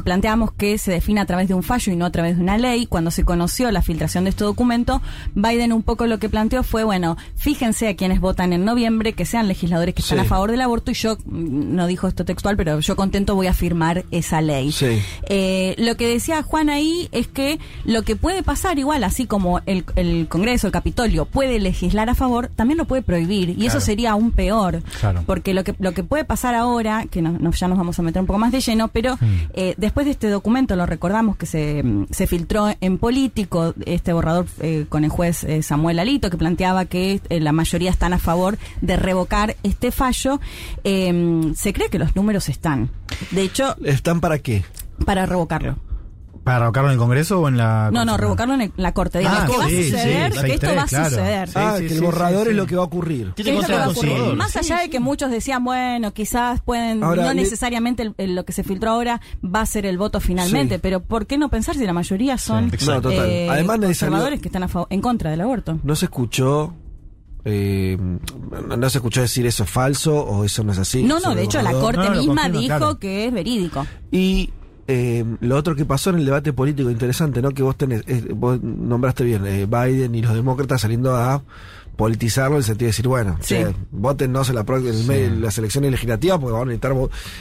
planteamos 0.03 0.51
que 0.51 0.77
se 0.77 0.91
define 0.91 1.21
a 1.21 1.25
través 1.25 1.47
de 1.47 1.53
un 1.53 1.63
fallo 1.63 1.93
y 1.93 1.95
no 1.95 2.05
a 2.05 2.09
través 2.11 2.37
de 2.37 2.43
una 2.43 2.57
ley, 2.57 2.85
cuando 2.87 3.11
se 3.11 3.23
conoció 3.23 3.69
la 3.71 3.81
filtración 3.81 4.23
de 4.23 4.31
este 4.31 4.43
documento, 4.43 5.01
Biden 5.35 5.73
un 5.73 5.83
poco 5.83 6.07
lo 6.07 6.17
que 6.19 6.29
planteó 6.29 6.63
fue, 6.63 6.83
bueno, 6.83 7.17
fíjense 7.35 7.87
a 7.87 7.95
quienes 7.95 8.19
votan 8.19 8.51
en 8.53 8.65
noviembre, 8.65 9.13
que 9.13 9.25
sean 9.25 9.47
legisladores 9.47 9.93
que 9.93 10.01
están 10.01 10.17
Sí. 10.19 10.25
a 10.25 10.27
favor 10.27 10.51
del 10.51 10.61
aborto 10.61 10.91
y 10.91 10.95
yo, 10.95 11.17
mm, 11.25 11.75
no 11.75 11.87
dijo 11.87 12.07
esto 12.07 12.25
textual, 12.25 12.57
pero 12.57 12.79
yo 12.79 12.95
contento 12.95 13.35
voy 13.35 13.47
a 13.47 13.53
firmar 13.53 14.05
esa 14.11 14.41
ley. 14.41 14.71
Sí. 14.71 14.99
Eh, 15.29 15.75
lo 15.77 15.95
que 15.97 16.07
decía 16.07 16.41
Juan 16.43 16.69
ahí 16.69 17.09
es 17.11 17.27
que 17.27 17.59
lo 17.83 18.03
que 18.03 18.15
puede 18.15 18.43
pasar 18.43 18.79
igual, 18.79 19.03
así 19.03 19.25
como 19.27 19.61
el, 19.65 19.85
el 19.95 20.27
Congreso, 20.29 20.67
el 20.67 20.73
Capitolio, 20.73 21.25
puede 21.25 21.59
legislar 21.59 22.09
a 22.09 22.15
favor, 22.15 22.49
también 22.55 22.77
lo 22.77 22.85
puede 22.85 23.01
prohibir. 23.01 23.55
Y 23.57 23.65
eso 23.67 23.79
sería 23.79 24.11
aún 24.11 24.31
peor. 24.31 24.81
Claro. 24.99 25.23
Porque 25.25 25.53
lo 25.53 25.63
que, 25.63 25.75
lo 25.79 25.93
que 25.93 26.03
puede 26.03 26.25
pasar 26.25 26.55
ahora, 26.55 27.05
que 27.09 27.21
no- 27.21 27.37
no- 27.39 27.51
ya 27.51 27.67
nos 27.67 27.77
vamos 27.77 27.97
a 27.99 28.01
meter 28.01 28.21
un 28.21 28.25
poco 28.27 28.39
más 28.39 28.51
de 28.51 28.59
lleno, 28.61 28.87
pero 28.89 29.17
eh, 29.53 29.73
después 29.77 30.05
de 30.05 30.11
este 30.11 30.29
documento, 30.29 30.75
lo 30.75 30.85
recordamos 30.85 31.37
que 31.37 31.45
se, 31.45 31.83
mm, 31.83 32.07
se 32.11 32.27
filtró 32.27 32.69
en 32.81 32.97
político, 32.97 33.73
este 33.85 34.13
borrador 34.13 34.45
eh, 34.61 34.85
con 34.89 35.03
el 35.03 35.09
juez 35.09 35.43
eh, 35.43 35.61
Samuel 35.63 35.99
Alito, 35.99 36.29
que 36.29 36.37
planteaba 36.37 36.85
que 36.85 37.21
eh, 37.29 37.39
la 37.39 37.51
mayoría 37.51 37.89
están 37.91 38.13
a 38.13 38.19
favor 38.19 38.57
de 38.81 38.95
revocar 38.97 39.55
este 39.63 39.91
fallo, 39.91 40.39
eh, 40.83 41.51
se 41.55 41.73
cree 41.73 41.89
que 41.89 41.99
los 41.99 42.15
números 42.15 42.49
están. 42.49 42.89
De 43.31 43.41
hecho, 43.43 43.75
¿Están 43.83 44.19
para 44.21 44.39
qué? 44.39 44.63
para 45.05 45.25
revocarlo. 45.25 45.77
¿Para 46.45 46.59
revocarlo 46.59 46.89
en 46.89 46.93
el 46.93 46.99
Congreso 46.99 47.41
o 47.41 47.47
en 47.49 47.57
la.? 47.57 47.89
No, 47.91 48.05
no, 48.05 48.15
revocarlo 48.15 48.53
en 48.53 48.61
el- 48.61 48.71
la 48.77 48.93
corte. 48.93 49.17
Digamos, 49.19 49.39
Ah, 49.41 49.47
que 49.51 49.57
va 49.57 49.65
a 49.65 49.67
sí, 49.67 49.83
sí, 49.83 49.91
suceder, 49.91 50.31
sí, 50.33 50.39
que 50.45 50.53
esto 50.53 50.67
6-3, 50.67 50.77
va 50.77 50.81
a 50.83 50.85
claro. 50.85 51.09
suceder. 51.09 51.47
Sí, 51.49 51.53
ah, 51.57 51.73
sí, 51.77 51.83
que 51.83 51.89
sí, 51.89 51.95
el 51.95 52.01
borrador 52.01 52.33
sí, 52.43 52.43
es 52.43 52.47
sí. 52.49 52.53
lo 52.53 52.67
que 52.67 52.75
va 52.75 52.81
a 52.81 52.85
ocurrir. 52.85 53.33
¿Qué 53.35 53.41
es 53.41 53.47
lo 53.47 53.61
que 53.63 53.73
va 53.73 53.83
a 53.83 53.89
ocurrir? 53.89 54.11
conservador. 54.11 54.37
Más 54.37 54.55
allá 54.55 54.77
de 54.79 54.89
que 54.89 54.99
muchos 54.99 55.31
decían, 55.31 55.63
bueno, 55.65 56.13
quizás 56.13 56.61
pueden, 56.61 57.03
Ahora, 57.03 57.23
no 57.23 57.29
le- 57.33 57.41
necesariamente 57.41 58.03
el- 58.03 58.13
el- 58.19 58.35
lo 58.35 58.45
que 58.45 58.53
se 58.53 58.63
filtró 58.63 58.91
ahora 58.91 59.19
va 59.43 59.61
a 59.61 59.65
ser 59.65 59.85
el 59.87 59.97
voto 59.97 60.19
finalmente, 60.21 60.75
Sí. 60.75 60.79
pero 60.81 61.01
¿por 61.01 61.25
qué 61.25 61.37
no 61.37 61.49
pensar 61.49 61.75
si 61.75 61.83
la 61.85 61.93
mayoría 61.93 62.37
son 62.37 62.69
Sí, 62.69 62.75
exacto. 62.75 63.09
No, 63.09 63.15
total. 63.15 63.29
eh, 63.29 63.49
Además, 63.49 63.79
nadie 63.79 63.93
salió- 63.95 64.11
conservadores 64.11 64.39
que 64.41 64.47
están 64.47 64.63
a 64.63 64.69
en 64.91 65.01
contra 65.01 65.31
del 65.31 65.41
aborto? 65.41 65.79
No 65.83 65.95
se 65.95 66.05
escuchó. 66.05 66.75
eh, 67.47 67.95
no 68.67 68.75
no 68.77 68.89
se 68.89 68.97
escuchó 68.97 69.21
decir 69.21 69.45
eso 69.45 69.65
es 69.65 69.69
falso 69.69 70.15
o 70.19 70.43
eso 70.45 70.63
no 70.63 70.71
es 70.71 70.79
así. 70.79 71.03
no, 71.03 71.15
no, 71.15 71.21
sobre 71.21 71.35
de 71.35 71.41
el 71.41 71.45
hecho 71.47 71.57
la 71.61 71.71
borrador. 71.73 71.83
corte 71.95 71.97
No, 71.97 72.03
no, 72.05 72.09
lo 72.15 72.19
misma 72.21 72.41
confirma, 72.41 72.59
dijo 72.61 72.77
claro. 72.79 72.99
que 72.99 73.25
es 73.27 73.33
verídico. 73.33 73.87
Y 74.11 74.49
eh, 74.87 75.23
lo 75.39 75.55
otro 75.55 75.75
que 75.75 75.85
pasó 75.85 76.09
en 76.11 76.17
el 76.17 76.25
debate 76.25 76.53
político 76.53 76.89
interesante, 76.91 77.41
¿no? 77.41 77.51
Que 77.51 77.63
vos 77.63 77.75
tenés, 77.77 78.03
eh, 78.07 78.27
vos 78.35 78.61
nombraste 78.61 79.23
bien, 79.23 79.45
eh, 79.45 79.65
Biden 79.65 80.13
y 80.15 80.21
los 80.21 80.33
demócratas 80.33 80.81
saliendo 80.81 81.15
a 81.15 81.41
politizarlo 81.95 82.55
en 82.55 82.59
el 82.59 82.63
sentido 82.65 82.87
de 82.87 82.89
decir, 82.91 83.07
bueno, 83.07 83.37
Sí. 83.39 83.55
che, 83.55 83.73
votennos 83.91 84.49
en, 84.49 84.55
la, 84.55 84.65
pro- 84.65 84.77
en 84.85 85.41
las 85.41 85.57
elecciones 85.57 85.91
legislativas 85.91 86.39
porque 86.39 86.51
van 86.51 86.63
a 86.63 86.65
necesitar 86.65 86.93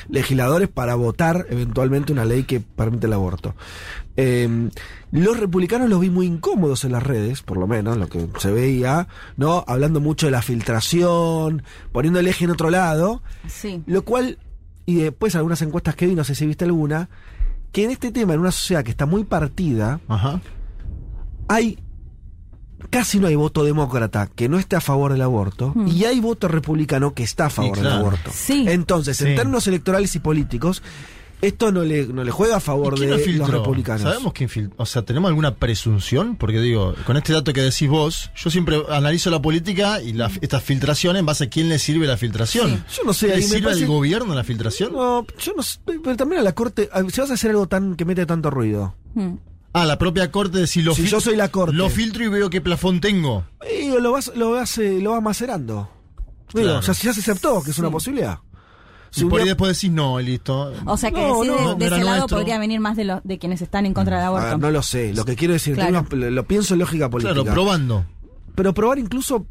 legisladores 0.09 0.69
para 0.69 0.95
votar 0.95 1.47
eventualmente 1.51 2.13
una 2.13 2.25
ley 2.25 2.45
que 2.45 2.61
permite 2.61 3.07
el 3.09 3.15
aborto. 3.15 3.57
Eh, 4.17 4.71
los 5.11 5.41
republicanos 5.41 5.91
los 5.91 5.99
vi 6.01 6.09
muy 6.09 6.27
incómodos 6.27 6.85
en 6.85 6.93
las 6.93 7.03
redes, 7.03 7.43
por 7.43 7.57
lo 7.57 7.67
menos, 7.67 7.97
lo 7.97 8.09
que 8.09 8.29
se 8.39 8.53
veía, 8.53 9.09
¿no? 9.37 9.65
Hablando 9.67 10.01
mucho 10.01 10.27
de 10.27 10.33
la 10.33 10.41
filtración, 10.43 11.63
poniendo 11.93 12.21
el 12.21 12.29
eje 12.29 12.45
en 12.45 12.53
otro 12.53 12.71
lado. 12.71 13.23
Sí. 13.49 13.83
Lo 13.87 14.05
cual, 14.05 14.39
y 14.87 14.97
después 14.97 15.35
algunas 15.35 15.63
encuestas 15.63 15.97
que 15.97 16.07
vi, 16.07 16.15
no 16.15 16.23
sé 16.25 16.35
si 16.37 16.47
viste 16.47 16.65
alguna, 16.65 17.09
que 17.75 17.85
en 17.85 17.91
este 17.91 18.11
tema, 18.13 18.33
en 18.35 18.41
una 18.41 18.53
sociedad 18.53 18.83
que 18.85 18.91
está 18.93 19.05
muy 19.05 19.25
partida, 19.25 20.01
Ajá. 20.09 20.41
hay 21.49 21.79
casi 22.91 23.19
no 23.19 23.27
hay 23.27 23.35
voto 23.35 23.65
demócrata 23.65 24.29
que 24.29 24.49
no 24.49 24.59
esté 24.59 24.77
a 24.77 24.81
favor 24.81 25.11
del 25.13 25.23
aborto 25.23 25.73
Hmm. 25.75 25.89
y 25.89 26.05
hay 26.05 26.21
voto 26.21 26.47
republicano 26.49 27.15
que 27.15 27.23
está 27.25 27.47
a 27.47 27.51
favor 27.51 27.75
del 27.77 27.85
claro. 27.87 28.01
aborto. 28.01 28.31
Sí. 28.33 28.67
Entonces, 28.69 29.21
en 29.23 29.29
Sí. 29.31 29.35
términos 29.35 29.67
electorales 29.67 30.15
y 30.15 30.21
políticos, 30.21 30.83
esto 31.47 31.71
no 31.73 31.83
le, 31.83 32.07
no 32.07 32.25
le 32.25 32.31
juega 32.31 32.57
a 32.57 32.61
favor 32.61 32.95
¿Y 32.95 32.97
quién 32.97 33.11
de 33.11 33.33
lo 33.33 33.39
los 33.39 33.51
republicanos. 33.51 34.03
¿Sabemos 34.03 34.33
quién 34.33 34.49
filtró? 34.49 34.75
O 34.79 34.87
sea, 34.87 35.03
¿tenemos 35.03 35.29
alguna 35.29 35.55
presunción? 35.57 36.37
Porque 36.37 36.61
digo, 36.61 36.95
con 37.07 37.17
este 37.17 37.33
dato 37.33 37.53
que 37.53 37.61
decís 37.63 37.89
vos, 37.89 38.31
yo 38.37 38.51
siempre 38.51 38.83
analizo 38.91 39.31
la 39.31 39.41
política 39.41 40.01
y 40.03 40.13
la, 40.13 40.31
esta 40.41 40.61
filtración 40.61 41.17
en 41.17 41.27
base 41.27 41.45
a 41.45 41.49
quién 41.49 41.69
le 41.69 41.79
sirve 41.79 42.07
la 42.07 42.17
filtración. 42.17 42.85
Yo 42.93 43.03
no 43.05 43.13
sé, 43.13 43.29
¿Le 43.29 43.43
sirve 43.43 43.63
parece- 43.65 43.83
al 43.83 43.89
gobierno 43.89 44.35
la 44.35 44.45
filtración? 44.45 44.93
No, 44.93 45.27
yo 45.39 45.53
no 45.57 45.63
sé, 45.63 45.79
pero 45.85 46.17
también 46.17 46.41
a 46.41 46.45
la 46.45 46.55
corte, 46.55 46.89
si 47.13 47.21
vas 47.21 47.31
a 47.31 47.35
hacer 47.35 47.51
algo 47.51 47.67
tan 47.69 47.95
que 47.97 48.05
mete 48.05 48.27
tanto 48.27 48.51
ruido. 48.51 48.95
Mm. 49.15 49.35
Ah, 49.73 49.85
la 49.87 49.99
propia 49.99 50.31
corte 50.31 50.59
de 50.59 50.67
si 50.69 50.83
lo 50.83 50.95
Si 50.95 51.07
yo 51.07 51.21
soy 51.21 51.35
la 51.37 51.49
corte. 51.49 51.75
Lo 51.75 51.91
filtro 51.91 52.23
y 52.25 52.29
veo 52.29 52.49
qué 52.49 52.61
plafón 52.61 53.01
tengo. 53.01 53.45
Y 53.83 53.89
lo 54.01 54.13
vas, 54.13 54.31
lo 54.37 54.53
vas, 54.53 54.79
eh, 54.79 55.01
lo 55.03 55.11
vas 55.11 55.23
macerando. 55.23 55.91
Digo, 56.53 56.69
Claro. 56.69 56.81
ya, 56.83 56.93
ya 56.93 57.13
se 57.13 57.21
aceptó 57.21 57.61
que 57.63 57.73
es 57.73 57.79
una 57.81 57.91
posibilidad. 57.91 58.39
Y 59.17 59.21
Si 59.21 59.25
por 59.27 59.41
ahí 59.41 59.47
después 59.47 59.77
decís 59.77 59.91
no, 59.95 60.19
y 60.21 60.25
listo. 60.25 60.73
O 60.87 60.97
sea 60.97 61.11
que 61.13 61.21
No, 61.21 61.43
sí, 61.43 61.49
de, 61.49 61.55
no, 61.55 61.75
de 61.77 61.91
no 61.91 61.97
ese 61.97 62.05
lado 62.05 62.19
nuestro. 62.19 62.39
podría 62.39 62.59
venir 62.59 62.81
más 62.81 62.97
de, 62.97 63.05
los 63.05 63.21
de 63.23 63.39
quienes 63.39 63.63
están 63.63 63.87
en 63.87 63.95
contra 63.95 64.17
del 64.19 64.27
aborto. 64.27 64.47
ver, 64.49 64.59
no 64.59 64.71
lo 64.71 64.83
sé. 64.83 65.15
Lo 65.15 65.25
que 65.25 65.37
quiero 65.37 65.55
decir, 65.55 65.75
Claro. 65.75 66.05
lo, 66.11 66.31
lo 66.31 66.45
pienso 66.47 66.75
en 66.75 66.81
lógica 66.81 67.09
política. 67.11 67.35
Claro, 67.35 67.53
probando. 67.53 68.05
Pero 68.55 68.75
probar 68.75 68.99
incluso, 68.99 69.47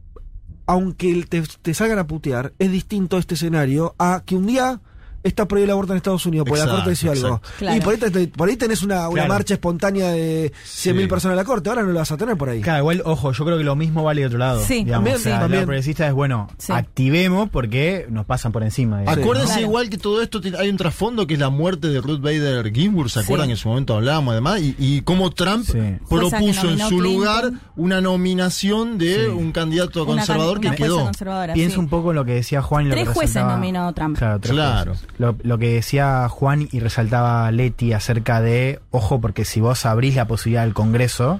aunque 0.66 1.26
te, 1.28 1.42
te 1.62 1.74
salgan 1.74 2.00
a 2.00 2.08
putear, 2.08 2.54
es 2.60 2.72
distinto 2.72 3.18
este 3.18 3.36
escenario 3.36 3.96
a 4.00 4.24
que 4.26 4.36
un 4.36 4.48
día 4.48 4.82
está 5.24 5.48
prohibido 5.48 5.66
el 5.66 5.72
aborto 5.72 5.94
en 5.94 5.98
Estados 5.98 6.26
Unidos, 6.26 6.46
porque 6.48 6.64
la 6.66 6.70
Corte 6.72 6.90
decía 6.92 7.12
algo. 7.12 7.42
Claro. 7.58 7.78
Y 7.78 7.82
por 7.82 7.94
ahí, 7.94 8.00
te- 8.12 8.28
por 8.28 8.50
ahí 8.50 8.56
tenés 8.58 8.82
una, 8.84 9.08
una 9.08 9.14
Claro. 9.22 9.34
marcha 9.34 9.54
espontánea 9.56 10.10
de 10.12 10.52
100.000 10.66 11.06
Sí. 11.06 11.08
personas 11.10 11.34
en 11.34 11.38
la 11.38 11.44
Corte, 11.46 11.70
ahora 11.70 11.84
no 11.84 11.90
lo 11.92 12.00
vas 12.00 12.12
a 12.12 12.18
tener 12.18 12.36
por 12.38 12.50
ahí. 12.50 12.62
Claro, 12.62 12.80
igual, 12.80 13.02
ojo, 13.06 13.32
yo 13.32 13.46
creo 13.46 13.58
que 13.58 13.64
lo 13.64 13.76
mismo 13.76 14.04
vale 14.04 14.22
de 14.22 14.28
otro 14.28 14.38
lado. 14.40 14.62
Sí. 14.64 14.84
digamos. 14.84 14.94
También, 14.98 15.16
o 15.16 15.20
sea, 15.20 15.36
sí, 15.36 15.40
también. 15.42 15.62
la 15.62 15.66
progresista 15.66 16.08
es, 16.08 16.14
bueno, 16.14 16.48
Sí. 16.58 16.72
activemos 16.74 17.50
porque 17.50 18.06
nos 18.10 18.26
pasan 18.26 18.52
por 18.52 18.64
encima. 18.64 19.00
digamos. 19.00 19.20
Acuérdense 19.20 19.54
Claro. 19.54 19.68
igual 19.68 19.90
que 19.90 19.98
todo 19.98 20.22
esto 20.22 20.42
hay 20.60 20.70
un 20.70 20.78
trasfondo 20.78 21.26
que 21.28 21.36
es 21.36 21.40
la 21.40 21.50
muerte 21.50 21.88
de 21.90 22.02
Ruth 22.02 22.20
Bader 22.22 22.72
Ginsburg, 22.74 23.10
¿se 23.10 23.20
acuerdan 23.22 23.48
que 23.48 23.54
en 23.54 23.58
su 23.58 23.70
momento 23.70 23.96
hablábamos 23.96 24.34
además? 24.34 24.60
Y, 24.62 24.76
y 24.78 25.02
cómo 25.02 25.30
Trump 25.32 25.66
propuso 26.10 26.70
en 26.70 26.80
su 26.80 26.88
Clinton. 26.90 27.00
lugar 27.04 27.52
una 27.76 28.02
nominación 28.02 28.98
de 28.98 29.26
Sí. 29.26 29.28
un 29.28 29.52
candidato 29.52 30.06
conservador 30.06 30.60
que 30.60 30.68
una 30.68 30.76
quedó. 30.76 31.12
sí. 31.56 31.74
un 31.78 31.88
poco 31.90 32.12
en 32.12 32.16
lo 32.18 32.26
que 32.26 32.34
decía 32.34 32.62
Juan 32.62 32.86
y 32.86 32.90
lo 32.90 32.96
Tres 32.96 33.08
que 33.08 33.14
jueces 33.14 33.44
nominó 33.44 33.92
Trump. 33.94 34.18
Claro, 34.18 34.40
tres 34.40 34.54
Claro. 34.54 34.92
jueces. 34.94 35.08
Lo, 35.18 35.36
lo 35.44 35.58
que 35.58 35.74
decía 35.74 36.28
Juan 36.30 36.68
y 36.72 36.80
resaltaba 36.80 37.52
Leti 37.52 37.94
acerca 37.94 38.42
de, 38.42 38.80
ojo, 38.92 39.22
porque 39.22 39.46
si 39.46 39.62
vos 39.62 39.86
abrís 39.86 40.16
la 40.16 40.28
posibilidad 40.28 40.64
del 40.64 40.74
Congreso, 40.74 41.40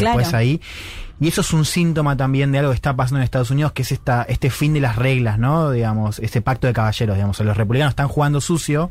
Claro. 0.00 0.18
después 0.18 0.34
ahí, 0.34 0.60
y 1.22 1.28
eso 1.28 1.42
es 1.42 1.52
un 1.52 1.66
síntoma 1.66 2.16
también 2.16 2.50
de 2.50 2.60
algo 2.60 2.70
que 2.70 2.76
está 2.76 2.96
pasando 2.96 3.18
en 3.18 3.24
Estados 3.24 3.50
Unidos, 3.50 3.72
que 3.72 3.82
es 3.82 3.92
esta, 3.92 4.22
este 4.22 4.48
fin 4.48 4.72
de 4.72 4.80
las 4.80 4.96
reglas, 4.96 5.38
¿no? 5.38 5.70
Digamos, 5.70 6.18
este 6.18 6.40
pacto 6.40 6.66
de 6.66 6.72
caballeros, 6.72 7.14
digamos, 7.16 7.38
los 7.40 7.56
republicanos 7.58 7.90
están 7.92 8.08
jugando 8.08 8.40
sucio, 8.40 8.90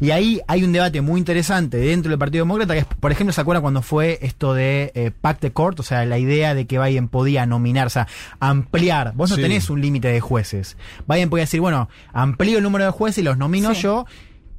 y 0.00 0.12
ahí 0.12 0.40
hay 0.46 0.62
un 0.62 0.70
debate 0.72 1.00
muy 1.00 1.18
interesante 1.18 1.78
dentro 1.78 2.10
del 2.10 2.18
Partido 2.20 2.44
Demócrata, 2.44 2.74
que 2.74 2.80
es, 2.80 2.86
por 2.86 3.10
ejemplo, 3.10 3.32
¿se 3.32 3.40
acuerdan 3.40 3.62
cuando 3.62 3.82
fue 3.82 4.20
esto 4.22 4.54
de 4.54 4.92
eh, 4.94 5.10
Pact 5.20 5.42
de 5.42 5.50
Court? 5.52 5.80
O 5.80 5.82
sea, 5.82 6.04
la 6.04 6.18
idea 6.18 6.54
de 6.54 6.68
que 6.68 6.78
Biden 6.78 7.08
podía 7.08 7.44
nominar, 7.44 7.88
o 7.88 7.90
sea, 7.90 8.06
ampliar. 8.38 9.12
Vos 9.16 9.30
no 9.30 9.36
Sí. 9.36 9.42
tenés 9.42 9.68
un 9.68 9.80
límite 9.80 10.06
de 10.08 10.20
jueces. 10.20 10.76
Biden 11.08 11.28
podía 11.28 11.42
decir, 11.42 11.60
bueno, 11.60 11.88
amplío 12.12 12.58
el 12.58 12.62
número 12.62 12.84
de 12.84 12.90
jueces 12.92 13.18
y 13.18 13.22
los 13.22 13.36
nomino 13.36 13.74
Sí. 13.74 13.82
yo. 13.82 14.06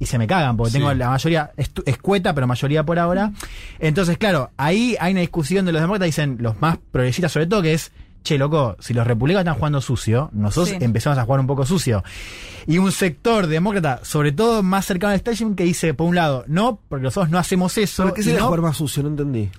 Y 0.00 0.06
se 0.06 0.18
me 0.18 0.26
cagan, 0.26 0.56
porque 0.56 0.72
Sí. 0.72 0.78
tengo 0.78 0.92
la 0.94 1.10
mayoría 1.10 1.52
estu- 1.56 1.82
escueta, 1.86 2.34
pero 2.34 2.46
mayoría 2.48 2.82
por 2.84 2.98
ahora. 2.98 3.30
Entonces, 3.78 4.18
claro, 4.18 4.50
ahí 4.56 4.96
hay 4.98 5.12
una 5.12 5.20
discusión 5.20 5.64
de 5.66 5.72
los 5.72 5.80
demócratas, 5.80 6.06
dicen 6.06 6.38
los 6.40 6.60
más 6.60 6.78
progresistas 6.90 7.30
sobre 7.30 7.46
todo, 7.46 7.60
que 7.62 7.74
es, 7.74 7.92
che, 8.24 8.38
loco, 8.38 8.76
si 8.80 8.94
los 8.94 9.06
republicanos 9.06 9.42
están 9.42 9.54
jugando 9.58 9.80
sucio, 9.80 10.30
nosotros 10.32 10.70
Sí. 10.70 10.76
empezamos 10.84 11.18
a 11.18 11.24
jugar 11.24 11.40
un 11.40 11.46
poco 11.46 11.64
sucio. 11.66 12.02
Y 12.66 12.78
un 12.78 12.92
sector 12.92 13.46
demócrata, 13.46 14.00
sobre 14.02 14.32
todo 14.32 14.62
más 14.62 14.86
cercano 14.86 15.10
al 15.10 15.16
establishment, 15.16 15.56
que 15.56 15.64
dice, 15.64 15.92
por 15.94 16.06
un 16.08 16.14
lado, 16.14 16.44
no, 16.46 16.80
porque 16.88 17.04
nosotros 17.04 17.30
no 17.30 17.38
hacemos 17.38 17.76
eso. 17.78 18.02
¿Pero 18.04 18.14
qué 18.14 18.22
sería 18.22 18.40
no, 18.40 18.46
jugar 18.46 18.62
más 18.62 18.76
sucio? 18.78 19.02
No 19.02 19.10
entendí. 19.10 19.50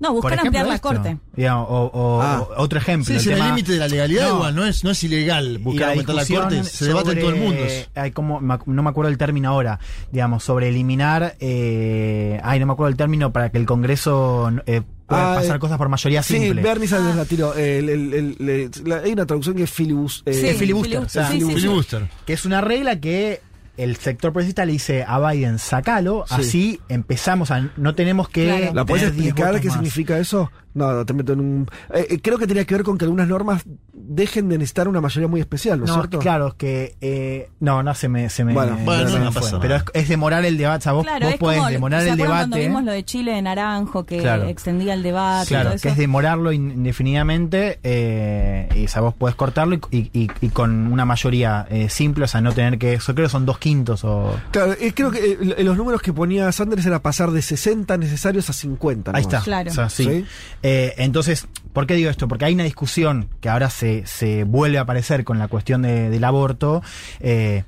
No, 0.00 0.12
buscar 0.12 0.32
ejemplo, 0.34 0.48
ampliar 0.48 0.66
la 0.66 0.74
esto, 0.74 0.88
corte. 0.88 1.16
digamos, 1.36 1.66
o, 1.70 1.90
o- 1.94 2.20
Ah. 2.22 2.40
o 2.56 2.62
otro 2.62 2.78
ejemplo. 2.78 3.06
Sí, 3.06 3.12
el 3.12 3.18
es 3.18 3.26
el 3.40 3.46
límite 3.48 3.72
de 3.72 3.78
la 3.78 3.88
legalidad 3.88 4.28
No. 4.28 4.34
igual, 4.36 4.54
no 4.54 4.64
es, 4.66 4.84
no 4.84 4.90
es 4.90 5.02
ilegal 5.04 5.58
buscar 5.58 5.90
aumentar 5.90 6.14
la 6.14 6.26
corte, 6.26 6.64
se 6.64 6.84
debate 6.86 7.12
en 7.12 7.20
todo 7.20 7.30
el 7.30 7.36
mundo. 7.36 7.62
Hay 7.94 8.10
como, 8.10 8.40
no 8.40 8.82
me 8.82 8.90
acuerdo 8.90 9.10
el 9.10 9.18
término 9.18 9.50
ahora, 9.50 9.78
digamos, 10.12 10.42
sobre 10.44 10.68
eliminar, 10.68 11.36
eh, 11.40 12.40
ay, 12.42 12.60
no 12.60 12.66
me 12.66 12.72
acuerdo 12.72 12.90
el 12.90 12.96
término 12.96 13.32
para 13.32 13.50
que 13.50 13.58
el 13.58 13.66
Congreso 13.66 14.50
eh, 14.66 14.82
puede 15.06 15.22
Ah, 15.22 15.34
pasar 15.36 15.56
eh, 15.56 15.58
cosas 15.58 15.78
por 15.78 15.88
mayoría 15.88 16.22
Sí, 16.22 16.38
simple. 16.38 16.62
Bernie 16.62 16.88
Sanders 16.88 17.16
la 17.16 17.24
tiró. 17.24 17.54
El- 17.54 17.88
el- 17.88 18.12
el- 18.14 18.36
le- 18.38 18.70
la- 18.84 18.96
hay 18.98 19.12
una 19.12 19.26
traducción 19.26 19.54
que 19.56 19.64
es 19.64 19.70
filibus. 19.70 20.22
eh, 20.26 20.32
Sí, 20.32 20.46
es 20.48 20.56
filibuster, 20.56 20.90
filibuster, 20.92 21.22
o 21.22 21.24
sea, 21.26 21.30
sí, 21.30 21.40
sí, 21.40 21.46
sí. 21.46 21.54
Filibuster. 21.54 22.08
que 22.26 22.32
es 22.32 22.44
una 22.46 22.60
regla 22.60 22.98
que 23.00 23.40
el 23.76 23.96
sector 23.96 24.32
progresista 24.32 24.64
le 24.64 24.72
dice 24.72 25.04
a 25.06 25.18
Biden, 25.30 25.58
sacalo, 25.58 26.24
Sí. 26.28 26.34
así 26.34 26.80
empezamos 26.88 27.50
a, 27.50 27.70
no 27.76 27.94
tenemos 27.94 28.28
que... 28.28 28.44
Claro. 28.46 28.74
¿La 28.74 28.84
puedes 28.84 29.04
tener 29.06 29.14
10 29.16 29.26
explicar 29.28 29.60
qué 29.60 29.66
más. 29.68 29.74
significa 29.74 30.18
eso? 30.18 30.50
No, 30.74 31.06
te 31.06 31.12
meto 31.14 31.32
en 31.34 31.40
un. 31.40 31.68
eh, 31.94 32.06
eh, 32.10 32.20
creo 32.20 32.36
que 32.36 32.46
tenía 32.46 32.64
que 32.64 32.74
ver 32.74 32.82
con 32.84 32.98
que 32.98 33.04
algunas 33.04 33.28
normas 33.28 33.62
dejen 33.92 34.48
de 34.48 34.58
necesitar 34.58 34.88
una 34.88 35.00
mayoría 35.00 35.28
muy 35.28 35.40
especial, 35.40 35.78
¿no 35.78 35.84
es 35.84 35.90
No, 35.90 35.94
cierto? 35.96 36.18
claro, 36.18 36.48
es 36.48 36.54
que... 36.54 36.96
eh, 37.00 37.48
no, 37.60 37.82
no, 37.82 37.94
se 37.94 38.08
me... 38.08 38.28
Se 38.28 38.44
me 38.44 38.52
Bueno, 38.52 38.76
bueno, 38.84 39.08
no 39.20 39.30
Pero 39.60 39.76
es, 39.94 40.08
demorar 40.08 40.44
el 40.44 40.58
debate, 40.58 40.78
o 40.78 40.82
sea, 40.82 40.92
vos, 40.92 41.04
Claro, 41.04 41.26
vos 41.26 41.34
es 41.34 41.40
podés 41.40 41.58
como, 41.58 41.70
demorar 41.70 42.02
¿se 42.02 42.10
el 42.10 42.16
debate... 42.16 42.34
cuando 42.34 42.56
vimos 42.58 42.84
lo 42.84 42.92
de 42.92 43.04
Chile 43.04 43.32
de 43.32 43.42
Naranjo 43.42 44.04
que 44.04 44.18
Claro. 44.18 44.44
extendía 44.48 44.94
el 44.94 45.02
debate 45.02 45.44
y 45.44 45.48
Claro, 45.48 45.70
todo 45.70 45.78
que 45.80 45.88
es 45.88 45.92
eso? 45.94 46.00
demorarlo 46.00 46.52
indefinidamente 46.52 47.78
eh, 47.82 48.68
y 48.74 48.84
o 48.84 48.88
sea, 48.88 49.02
vos 49.02 49.14
podés 49.14 49.34
cortarlo 49.36 49.74
y, 49.76 49.80
y- 49.90 50.10
y- 50.12 50.30
y 50.40 50.48
con 50.48 50.92
una 50.92 51.04
mayoría 51.04 51.66
eh, 51.70 51.88
simple, 51.88 52.24
o 52.24 52.28
sea, 52.28 52.40
no 52.40 52.52
tener 52.52 52.78
que... 52.78 52.98
Yo 52.98 53.14
creo 53.14 53.26
que 53.26 53.30
son 53.32 53.46
dos 53.46 53.58
quintos 53.58 54.04
o... 54.04 54.34
Claro, 54.50 54.72
eh, 54.80 54.92
creo 54.94 55.10
que 55.10 55.38
eh, 55.56 55.64
los 55.64 55.76
números 55.76 56.02
que 56.02 56.12
ponía 56.12 56.50
Sanders 56.52 56.84
era 56.86 57.00
pasar 57.00 57.30
de 57.30 57.42
60 57.42 57.96
necesarios 57.98 58.48
a 58.50 58.52
50. 58.52 59.12
Ahí 59.14 59.22
está. 59.22 59.40
Claro. 59.40 59.70
O 59.70 59.74
sea, 59.74 59.88
sí. 59.88 60.04
Sí. 60.04 60.24
Eh, 60.66 60.94
entonces, 60.96 61.46
¿por 61.74 61.86
qué 61.86 61.94
digo 61.94 62.08
esto? 62.10 62.26
Porque 62.26 62.46
hay 62.46 62.54
una 62.54 62.64
discusión 62.64 63.28
que 63.42 63.50
ahora 63.50 63.68
se, 63.68 64.06
se 64.06 64.44
vuelve 64.44 64.78
a 64.78 64.82
aparecer 64.82 65.22
con 65.22 65.38
la 65.38 65.46
cuestión 65.48 65.82
de- 65.82 66.08
del 66.08 66.24
aborto, 66.24 66.82
eh, 67.20 67.64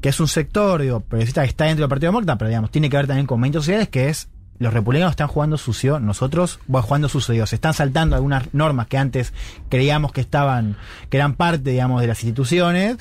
que 0.00 0.10
es 0.10 0.20
un 0.20 0.28
sector, 0.28 0.80
digo, 0.80 1.00
progresista 1.00 1.42
que 1.42 1.48
está 1.48 1.64
dentro 1.64 1.82
del 1.82 1.88
Partido 1.90 2.10
Demócrata, 2.12 2.38
pero 2.38 2.48
digamos, 2.48 2.70
tiene 2.70 2.88
que 2.88 2.96
ver 2.96 3.08
también 3.08 3.26
con 3.26 3.40
movimientos 3.40 3.64
sociales, 3.64 3.88
que 3.88 4.08
es 4.10 4.28
los 4.58 4.72
republicanos 4.72 5.12
están 5.12 5.28
jugando 5.28 5.58
sucio, 5.58 6.00
nosotros 6.00 6.58
bueno, 6.66 6.86
jugando 6.86 7.08
sucio, 7.08 7.46
se 7.46 7.54
están 7.56 7.74
saltando 7.74 8.16
algunas 8.16 8.52
normas 8.54 8.86
que 8.86 8.98
antes 8.98 9.32
creíamos 9.68 10.12
que 10.12 10.20
estaban, 10.20 10.76
que 11.10 11.16
eran 11.18 11.34
parte, 11.34 11.70
digamos, 11.70 12.00
de 12.00 12.06
las 12.06 12.22
instituciones, 12.22 12.96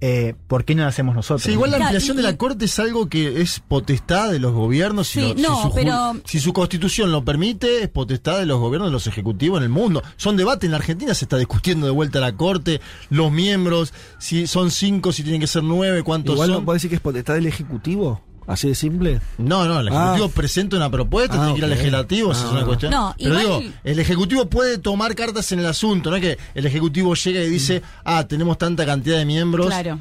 eh, 0.00 0.34
¿por 0.48 0.64
qué 0.64 0.74
no 0.74 0.82
lo 0.82 0.88
hacemos 0.88 1.14
nosotros? 1.14 1.42
Sí, 1.42 1.52
igual 1.52 1.70
la 1.70 1.78
ampliación 1.78 2.16
y- 2.16 2.18
de 2.18 2.22
la 2.22 2.36
Corte 2.36 2.64
es 2.64 2.78
algo 2.78 3.08
que 3.08 3.40
es 3.40 3.60
potestad 3.60 4.30
de 4.30 4.38
los 4.38 4.52
gobiernos. 4.52 5.08
si 5.08 5.20
Sí, 5.20 5.28
lo- 5.28 5.34
si 5.36 5.42
no, 5.42 5.62
su, 5.62 5.74
pero- 5.74 6.16
si 6.24 6.40
su 6.40 6.52
constitución 6.52 7.12
lo 7.12 7.24
permite, 7.24 7.82
es 7.82 7.88
potestad 7.88 8.38
de 8.38 8.46
los 8.46 8.58
gobiernos, 8.58 8.88
de 8.88 8.92
los 8.92 9.06
ejecutivos 9.06 9.58
en 9.58 9.64
el 9.64 9.68
mundo. 9.70 10.02
Son 10.16 10.36
debates 10.36 10.64
en 10.64 10.72
la 10.72 10.78
Argentina, 10.78 11.14
se 11.14 11.24
está 11.24 11.36
discutiendo 11.38 11.86
de 11.86 11.92
vuelta 11.92 12.20
la 12.20 12.32
Corte, 12.36 12.80
los 13.10 13.30
miembros, 13.32 13.92
si 14.18 14.46
son 14.46 14.70
cinco, 14.70 15.12
si 15.12 15.22
tienen 15.22 15.40
que 15.40 15.46
ser 15.46 15.62
nueve, 15.62 16.02
cuántos 16.02 16.34
Igual 16.34 16.48
no 16.50 16.54
son. 16.56 16.64
puedo 16.64 16.74
decir 16.74 16.90
que 16.90 16.96
es 16.96 17.02
potestad 17.02 17.34
del 17.34 17.46
Ejecutivo. 17.46 18.20
Así 18.46 18.68
de 18.68 18.74
simple. 18.74 19.20
No, 19.38 19.64
no, 19.66 19.80
el 19.80 19.88
Ejecutivo 19.88 20.26
Ah. 20.26 20.32
presenta 20.34 20.76
una 20.76 20.88
propuesta, 20.90 21.34
Ah, 21.34 21.38
tiene 21.38 21.52
que 21.54 21.58
ir 21.58 21.64
al 21.64 21.70
legislativo, 21.70 22.32
esa 22.32 22.42
es 22.42 22.46
Ah. 22.48 22.52
una 22.52 22.64
cuestión. 22.64 22.90
No, 22.92 23.14
Pero 23.18 23.40
igual- 23.40 23.60
digo, 23.62 23.74
el 23.82 23.98
Ejecutivo 23.98 24.46
puede 24.46 24.78
tomar 24.78 25.14
cartas 25.16 25.50
en 25.52 25.58
el 25.58 25.66
asunto, 25.66 26.10
no 26.10 26.16
es 26.16 26.22
que 26.22 26.38
el 26.54 26.64
Ejecutivo 26.66 27.14
llega 27.14 27.40
y 27.42 27.48
dice, 27.50 27.82
ah, 28.04 28.24
tenemos 28.28 28.56
tanta 28.58 28.86
cantidad 28.86 29.18
de 29.18 29.24
miembros. 29.24 29.66
Claro. 29.66 29.98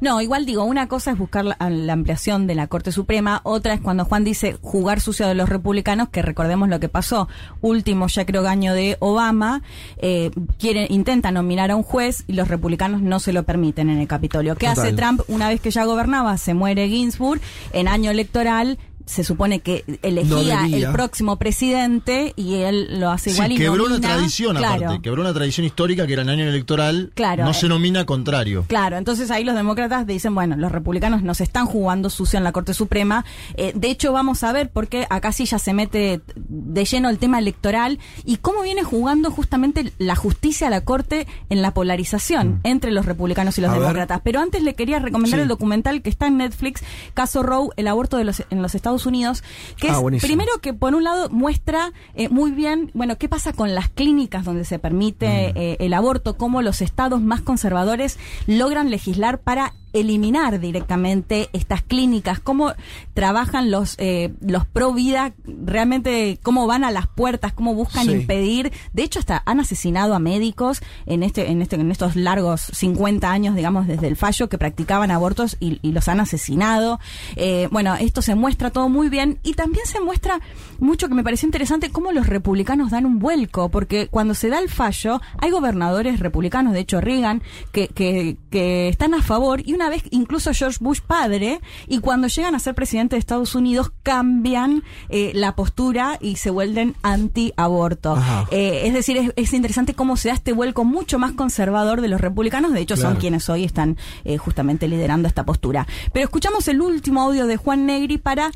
No, 0.00 0.20
igual 0.20 0.46
digo, 0.46 0.64
una 0.64 0.88
cosa 0.88 1.12
es 1.12 1.18
buscar 1.18 1.44
la, 1.44 1.56
la 1.70 1.92
ampliación 1.92 2.46
de 2.46 2.54
la 2.54 2.66
Corte 2.66 2.92
Suprema, 2.92 3.40
otra 3.44 3.74
es 3.74 3.80
cuando 3.80 4.04
Juan 4.04 4.24
dice 4.24 4.56
jugar 4.62 5.00
sucio 5.00 5.26
de 5.26 5.34
los 5.34 5.48
republicanos, 5.48 6.08
que 6.08 6.22
recordemos 6.22 6.68
lo 6.68 6.80
que 6.80 6.88
pasó, 6.88 7.28
último 7.60 8.06
ya 8.08 8.24
creo 8.24 8.46
año 8.46 8.74
de 8.74 8.96
Obama, 9.00 9.62
eh, 9.98 10.30
quiere, 10.58 10.86
intenta 10.90 11.30
nominar 11.30 11.70
a 11.70 11.76
un 11.76 11.82
juez 11.82 12.24
y 12.26 12.34
los 12.34 12.48
republicanos 12.48 13.02
no 13.02 13.20
se 13.20 13.32
lo 13.32 13.44
permiten 13.44 13.90
en 13.90 13.98
el 13.98 14.08
Capitolio. 14.08 14.56
¿Qué 14.56 14.66
Total. 14.66 14.86
hace 14.86 14.96
Trump 14.96 15.20
una 15.28 15.48
vez 15.48 15.60
que 15.60 15.70
ya 15.70 15.84
gobernaba? 15.84 16.36
Se 16.38 16.54
muere 16.54 16.88
Ginsburg, 16.88 17.40
en 17.72 17.88
año 17.88 18.10
electoral 18.10 18.78
se 19.06 19.24
supone 19.24 19.60
que 19.60 19.84
elegía 20.02 20.66
el 20.66 20.90
próximo 20.92 21.36
presidente 21.36 22.32
y 22.36 22.56
él 22.56 22.98
lo 23.00 23.10
hace 23.10 23.30
Sí, 23.30 23.36
igual 23.36 23.52
y 23.52 23.56
quebró 23.56 23.86
una 23.86 24.00
tradición 24.00 24.56
Claro. 24.56 24.84
aparte, 24.84 25.02
quebró 25.02 25.22
una 25.22 25.32
tradición 25.32 25.64
histórica 25.64 26.06
que 26.06 26.12
era 26.14 26.22
en 26.22 26.28
año 26.28 26.44
electoral, 26.44 27.12
Claro, 27.14 27.44
no 27.44 27.50
eh. 27.50 27.54
se 27.54 27.68
nomina 27.68 28.04
contrario. 28.04 28.64
Claro, 28.68 28.96
entonces 28.96 29.30
ahí 29.30 29.44
los 29.44 29.54
demócratas 29.54 30.06
dicen, 30.06 30.34
bueno, 30.34 30.56
los 30.56 30.72
republicanos 30.72 31.22
nos 31.22 31.40
están 31.40 31.66
jugando 31.66 32.10
sucio 32.10 32.36
en 32.36 32.44
la 32.44 32.52
Corte 32.52 32.74
Suprema. 32.74 33.24
Eh, 33.54 33.72
de 33.74 33.90
hecho, 33.90 34.12
vamos 34.12 34.42
a 34.42 34.52
ver 34.52 34.70
por 34.70 34.88
qué 34.88 35.06
acá 35.08 35.32
sí 35.32 35.44
ya 35.46 35.58
se 35.58 35.72
mete 35.72 36.20
de 36.36 36.84
lleno 36.84 37.08
el 37.08 37.18
tema 37.18 37.38
electoral 37.38 37.98
y 38.24 38.38
cómo 38.38 38.62
viene 38.62 38.82
jugando 38.82 39.30
justamente 39.30 39.92
la 39.98 40.16
justicia 40.16 40.66
a 40.66 40.70
la 40.70 40.80
Corte 40.82 41.26
en 41.48 41.62
la 41.62 41.72
polarización 41.72 42.60
entre 42.64 42.90
los 42.90 43.06
republicanos 43.06 43.56
y 43.58 43.60
los 43.60 43.70
A 43.70 43.74
ver. 43.74 43.82
demócratas. 43.82 44.20
Pero 44.24 44.40
antes 44.40 44.62
le 44.62 44.74
quería 44.74 44.98
recomendar 44.98 45.38
Sí. 45.38 45.42
el 45.42 45.48
documental 45.48 46.02
que 46.02 46.10
está 46.10 46.26
en 46.26 46.38
Netflix, 46.38 46.82
Caso 47.14 47.42
Roe, 47.42 47.68
el 47.76 47.86
aborto 47.88 48.16
de 48.16 48.24
los, 48.24 48.42
en 48.50 48.62
los 48.62 48.74
Estados 48.74 48.95
Unidos, 49.04 49.42
que 49.76 49.88
Ah, 49.90 49.94
es 49.96 50.00
buenísimo. 50.00 50.26
primero 50.28 50.52
que 50.62 50.72
por 50.72 50.94
un 50.94 51.04
lado 51.04 51.28
muestra 51.28 51.92
eh, 52.14 52.30
muy 52.30 52.52
bien, 52.52 52.90
bueno, 52.94 53.18
qué 53.18 53.28
pasa 53.28 53.52
con 53.52 53.74
las 53.74 53.90
clínicas 53.90 54.44
donde 54.46 54.64
se 54.64 54.78
permite 54.78 55.26
eh, 55.54 55.76
el 55.80 55.92
aborto, 55.92 56.38
cómo 56.38 56.62
los 56.62 56.80
estados 56.80 57.20
más 57.20 57.42
conservadores 57.42 58.18
logran 58.46 58.90
legislar 58.90 59.38
para 59.40 59.74
eliminar 60.00 60.60
directamente 60.60 61.48
estas 61.52 61.82
clínicas, 61.82 62.40
cómo 62.40 62.72
trabajan 63.14 63.70
los 63.70 63.94
eh, 63.98 64.32
los 64.40 64.66
pro 64.66 64.92
vida, 64.92 65.32
realmente 65.44 66.38
cómo 66.42 66.66
van 66.66 66.84
a 66.84 66.90
las 66.90 67.06
puertas, 67.06 67.52
cómo 67.52 67.74
buscan 67.74 68.06
Sí. 68.06 68.12
impedir, 68.12 68.72
de 68.92 69.02
hecho 69.02 69.18
hasta 69.18 69.42
han 69.46 69.60
asesinado 69.60 70.14
a 70.14 70.18
médicos 70.18 70.80
en 71.06 71.22
este 71.22 71.50
en 71.50 71.62
este 71.62 71.76
en 71.76 71.90
estos 71.90 72.16
largos 72.16 72.60
50 72.72 73.30
años, 73.30 73.54
digamos, 73.56 73.86
desde 73.86 74.08
el 74.08 74.16
fallo 74.16 74.48
que 74.48 74.58
practicaban 74.58 75.10
abortos 75.10 75.56
y, 75.60 75.78
y 75.82 75.92
los 75.92 76.08
han 76.08 76.20
asesinado. 76.20 77.00
Eh, 77.36 77.68
bueno, 77.70 77.94
esto 77.96 78.22
se 78.22 78.34
muestra 78.34 78.70
todo 78.70 78.88
muy 78.88 79.08
bien 79.08 79.38
y 79.42 79.54
también 79.54 79.86
se 79.86 80.00
muestra 80.00 80.40
mucho 80.78 81.08
que 81.08 81.14
me 81.14 81.24
pareció 81.24 81.46
interesante 81.46 81.90
cómo 81.90 82.12
los 82.12 82.26
republicanos 82.26 82.90
dan 82.90 83.06
un 83.06 83.18
vuelco, 83.18 83.68
porque 83.68 84.08
cuando 84.08 84.34
se 84.34 84.48
da 84.48 84.58
el 84.58 84.68
fallo 84.68 85.20
hay 85.38 85.50
gobernadores 85.50 86.20
republicanos, 86.20 86.72
de 86.72 86.80
hecho 86.80 87.00
Reagan, 87.00 87.42
que, 87.72 87.88
que, 87.88 88.36
que 88.50 88.88
están 88.88 89.14
a 89.14 89.22
favor 89.22 89.62
y 89.64 89.74
una 89.74 89.88
vez 89.88 90.02
incluso 90.10 90.52
George 90.52 90.78
Bush 90.80 91.00
padre 91.00 91.60
y 91.86 92.00
cuando 92.00 92.28
llegan 92.28 92.54
a 92.54 92.58
ser 92.58 92.74
presidente 92.74 93.16
de 93.16 93.20
Estados 93.20 93.54
Unidos 93.54 93.92
cambian 94.02 94.82
eh, 95.08 95.32
la 95.34 95.54
postura 95.54 96.18
y 96.20 96.36
se 96.36 96.50
vuelven 96.50 96.94
anti-aborto. 97.02 98.16
Eh, 98.50 98.82
es 98.84 98.94
decir, 98.94 99.16
es, 99.16 99.32
es 99.36 99.52
interesante 99.52 99.94
cómo 99.94 100.16
se 100.16 100.28
da 100.28 100.34
este 100.34 100.52
vuelco 100.52 100.84
mucho 100.84 101.18
más 101.18 101.32
conservador 101.32 102.00
de 102.00 102.08
los 102.08 102.20
republicanos. 102.20 102.72
De 102.72 102.80
hecho, 102.80 102.96
son 102.96 103.16
quienes 103.16 103.48
hoy 103.48 103.64
están 103.64 103.96
eh, 104.24 104.38
justamente 104.38 104.88
liderando 104.88 105.28
esta 105.28 105.44
postura. 105.44 105.86
Pero 106.12 106.24
escuchamos 106.24 106.68
el 106.68 106.80
último 106.80 107.22
audio 107.22 107.46
de 107.46 107.56
Juan 107.56 107.86
Negri 107.86 108.18
para... 108.18 108.50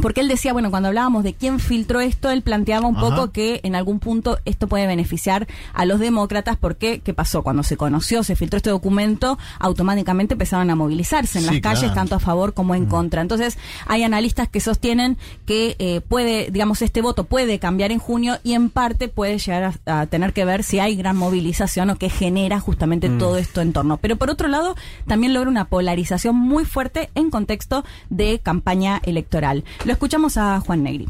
porque 0.00 0.20
él 0.20 0.28
decía, 0.28 0.52
bueno, 0.52 0.70
cuando 0.70 0.88
hablábamos 0.88 1.22
de 1.24 1.34
quién 1.34 1.58
filtró 1.60 2.00
esto, 2.00 2.30
él 2.30 2.42
planteaba 2.42 2.86
un 2.88 2.96
Ajá. 2.96 3.08
poco 3.08 3.30
que 3.32 3.60
en 3.62 3.74
algún 3.74 3.98
punto 3.98 4.38
esto 4.44 4.66
puede 4.66 4.86
beneficiar 4.86 5.46
a 5.74 5.84
los 5.84 6.00
demócratas, 6.00 6.56
porque 6.56 7.00
¿qué 7.00 7.12
pasó? 7.14 7.42
Cuando 7.42 7.62
se 7.62 7.76
conoció, 7.76 8.22
se 8.24 8.34
filtró 8.36 8.56
este 8.56 8.70
documento, 8.70 9.38
automáticamente 9.58 10.34
empezaron 10.34 10.70
a 10.70 10.76
movilizarse 10.76 11.38
en 11.38 11.44
Sí, 11.44 11.50
las 11.50 11.60
calles, 11.60 11.80
claro. 11.80 11.94
tanto 11.94 12.14
a 12.14 12.20
favor 12.20 12.54
como 12.54 12.74
en 12.74 12.86
contra. 12.86 13.20
Entonces, 13.22 13.58
hay 13.86 14.02
analistas 14.02 14.48
que 14.48 14.60
sostienen 14.60 15.18
que 15.46 15.76
eh, 15.78 16.00
puede, 16.00 16.50
digamos, 16.50 16.82
este 16.82 17.02
voto 17.02 17.24
puede 17.24 17.58
cambiar 17.58 17.92
en 17.92 17.98
junio 17.98 18.38
y 18.44 18.54
en 18.54 18.70
parte 18.70 19.08
puede 19.08 19.38
llegar 19.38 19.74
a, 19.86 20.00
a 20.00 20.06
tener 20.06 20.32
que 20.32 20.44
ver 20.44 20.64
si 20.64 20.78
hay 20.78 20.96
gran 20.96 21.16
movilización 21.16 21.90
o 21.90 21.96
que 21.96 22.08
genera 22.10 22.60
justamente 22.60 23.08
todo 23.10 23.36
esto 23.36 23.60
en 23.60 23.72
torno. 23.72 23.96
Pero 23.98 24.16
por 24.16 24.30
otro 24.30 24.48
lado, 24.48 24.74
también 25.06 25.34
logra 25.34 25.50
una 25.50 25.66
polarización 25.66 26.36
muy 26.36 26.64
fuerte 26.64 27.10
en 27.14 27.30
contexto 27.30 27.84
de 28.10 28.40
campaña 28.42 29.00
electoral. 29.04 29.64
Lo 29.84 29.92
escuchamos 29.92 30.36
a 30.36 30.60
Juan 30.60 30.84
Negri. 30.84 31.08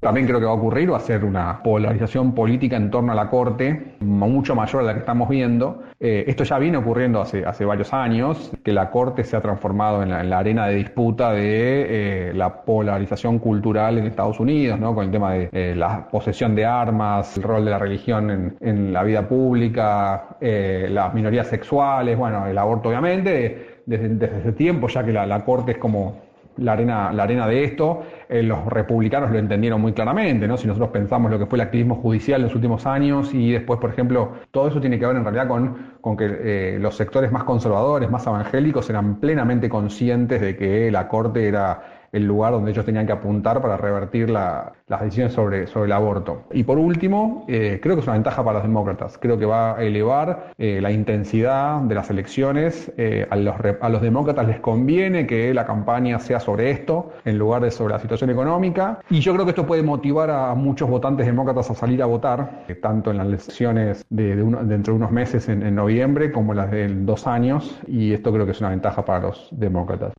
También 0.00 0.26
creo 0.26 0.40
que 0.40 0.46
va 0.46 0.50
a 0.50 0.54
ocurrir, 0.54 0.92
va 0.92 0.96
a 0.96 1.00
ser 1.00 1.24
una 1.24 1.62
polarización 1.62 2.34
política 2.34 2.76
en 2.76 2.90
torno 2.90 3.12
a 3.12 3.14
la 3.14 3.30
Corte, 3.30 3.96
mucho 4.00 4.56
mayor 4.56 4.82
a 4.82 4.86
la 4.86 4.92
que 4.94 5.00
estamos 5.00 5.28
viendo. 5.28 5.82
Eh, 6.00 6.24
esto 6.26 6.42
ya 6.42 6.58
viene 6.58 6.76
ocurriendo 6.76 7.20
hace, 7.20 7.44
hace 7.46 7.64
varios 7.64 7.92
años, 7.92 8.50
que 8.64 8.72
la 8.72 8.90
Corte 8.90 9.22
se 9.22 9.36
ha 9.36 9.40
transformado 9.40 10.02
en 10.02 10.10
la, 10.10 10.20
en 10.20 10.30
la 10.30 10.38
arena 10.38 10.66
de 10.66 10.74
disputa 10.74 11.32
de 11.32 12.30
eh, 12.30 12.32
la 12.34 12.64
polarización 12.64 13.38
cultural 13.38 13.98
en 13.98 14.06
Estados 14.06 14.38
Unidos, 14.40 14.78
¿no? 14.80 14.94
con 14.94 15.04
el 15.04 15.12
tema 15.12 15.32
de 15.32 15.48
eh, 15.52 15.74
la 15.76 16.08
posesión 16.08 16.56
de 16.56 16.66
armas, 16.66 17.36
el 17.36 17.44
rol 17.44 17.64
de 17.64 17.70
la 17.70 17.78
religión 17.78 18.30
en, 18.30 18.56
en 18.60 18.92
la 18.92 19.04
vida 19.04 19.26
pública, 19.26 20.36
las 20.40 21.14
minorías 21.14 21.46
sexuales, 21.46 22.18
bueno, 22.18 22.46
el 22.46 22.58
aborto 22.58 22.88
obviamente, 22.88 23.82
desde, 23.86 24.08
desde 24.08 24.38
ese 24.40 24.52
tiempo, 24.52 24.88
ya 24.88 25.04
que 25.04 25.12
la, 25.12 25.26
la 25.26 25.44
Corte 25.44 25.72
es 25.72 25.78
como 25.78 26.25
la 26.58 26.72
arena, 26.72 27.12
la 27.12 27.24
arena 27.24 27.46
de 27.46 27.64
esto, 27.64 28.02
eh, 28.28 28.42
los 28.42 28.66
republicanos 28.66 29.30
lo 29.30 29.38
entendieron 29.38 29.80
muy 29.80 29.92
claramente, 29.92 30.48
¿no? 30.48 30.56
Si 30.56 30.66
nosotros 30.66 30.90
pensamos 30.90 31.30
lo 31.30 31.38
que 31.38 31.46
fue 31.46 31.56
el 31.56 31.62
activismo 31.62 31.96
judicial 31.96 32.40
en 32.40 32.46
los 32.46 32.54
últimos 32.54 32.86
años 32.86 33.32
y 33.34 33.52
después, 33.52 33.78
por 33.80 33.90
ejemplo, 33.90 34.32
todo 34.50 34.68
eso 34.68 34.80
tiene 34.80 34.98
que 34.98 35.06
ver 35.06 35.16
en 35.16 35.24
realidad 35.24 35.48
con, 35.48 35.92
con 36.00 36.16
que 36.16 36.26
eh, 36.26 36.78
los 36.80 36.96
sectores 36.96 37.30
más 37.32 37.44
conservadores, 37.44 38.10
más 38.10 38.26
evangélicos, 38.26 38.88
eran 38.90 39.20
plenamente 39.20 39.68
conscientes 39.68 40.40
de 40.40 40.56
que 40.56 40.90
la 40.90 41.08
Corte 41.08 41.46
era 41.46 41.95
el 42.12 42.24
lugar 42.26 42.52
donde 42.52 42.70
ellos 42.70 42.84
tenían 42.84 43.06
que 43.06 43.12
apuntar 43.12 43.60
para 43.60 43.76
revertir 43.76 44.30
la- 44.30 44.72
las 44.88 45.00
decisiones 45.02 45.32
sobre, 45.32 45.66
sobre 45.66 45.86
el 45.86 45.92
aborto. 45.92 46.42
Y 46.52 46.62
por 46.62 46.78
último, 46.78 47.44
eh, 47.48 47.80
creo 47.82 47.94
que 47.96 48.00
es 48.00 48.06
una 48.06 48.14
ventaja 48.14 48.44
para 48.44 48.58
los 48.58 48.62
demócratas. 48.62 49.18
Creo 49.18 49.36
que 49.38 49.46
va 49.46 49.76
a 49.76 49.82
elevar 49.82 50.52
eh, 50.58 50.80
la 50.80 50.90
intensidad 50.92 51.80
de 51.80 51.94
las 51.94 52.08
elecciones. 52.10 52.92
Eh, 52.96 53.26
a, 53.28 53.36
los, 53.36 53.54
a 53.80 53.88
los 53.88 54.00
demócratas 54.02 54.46
les 54.46 54.60
conviene 54.60 55.26
que 55.26 55.52
la 55.54 55.66
campaña 55.66 56.18
sea 56.18 56.38
sobre 56.40 56.70
esto 56.70 57.10
en 57.24 57.38
lugar 57.38 57.62
de 57.62 57.70
sobre 57.70 57.94
la 57.94 57.98
situación 58.00 58.30
económica. 58.30 59.00
Y 59.10 59.20
yo 59.20 59.32
creo 59.34 59.44
que 59.44 59.50
esto 59.50 59.66
puede 59.66 59.82
motivar 59.82 60.30
a 60.30 60.54
muchos 60.54 60.88
votantes 60.88 61.26
demócratas 61.26 61.70
a 61.70 61.74
salir 61.74 62.02
a 62.02 62.06
votar, 62.06 62.64
tanto 62.80 63.10
en 63.10 63.18
las 63.18 63.26
elecciones 63.26 64.04
de, 64.10 64.36
de 64.36 64.90
unos 64.92 65.10
meses 65.10 65.48
en, 65.48 65.62
en 65.62 65.74
noviembre 65.74 66.30
como 66.30 66.54
las 66.54 66.70
de 66.70 66.86
dos 66.88 67.26
años. 67.26 67.80
Y 67.86 68.12
esto 68.12 68.32
creo 68.32 68.44
que 68.46 68.52
es 68.52 68.60
una 68.60 68.70
ventaja 68.70 69.04
para 69.04 69.20
los 69.26 69.48
demócratas. 69.52 70.12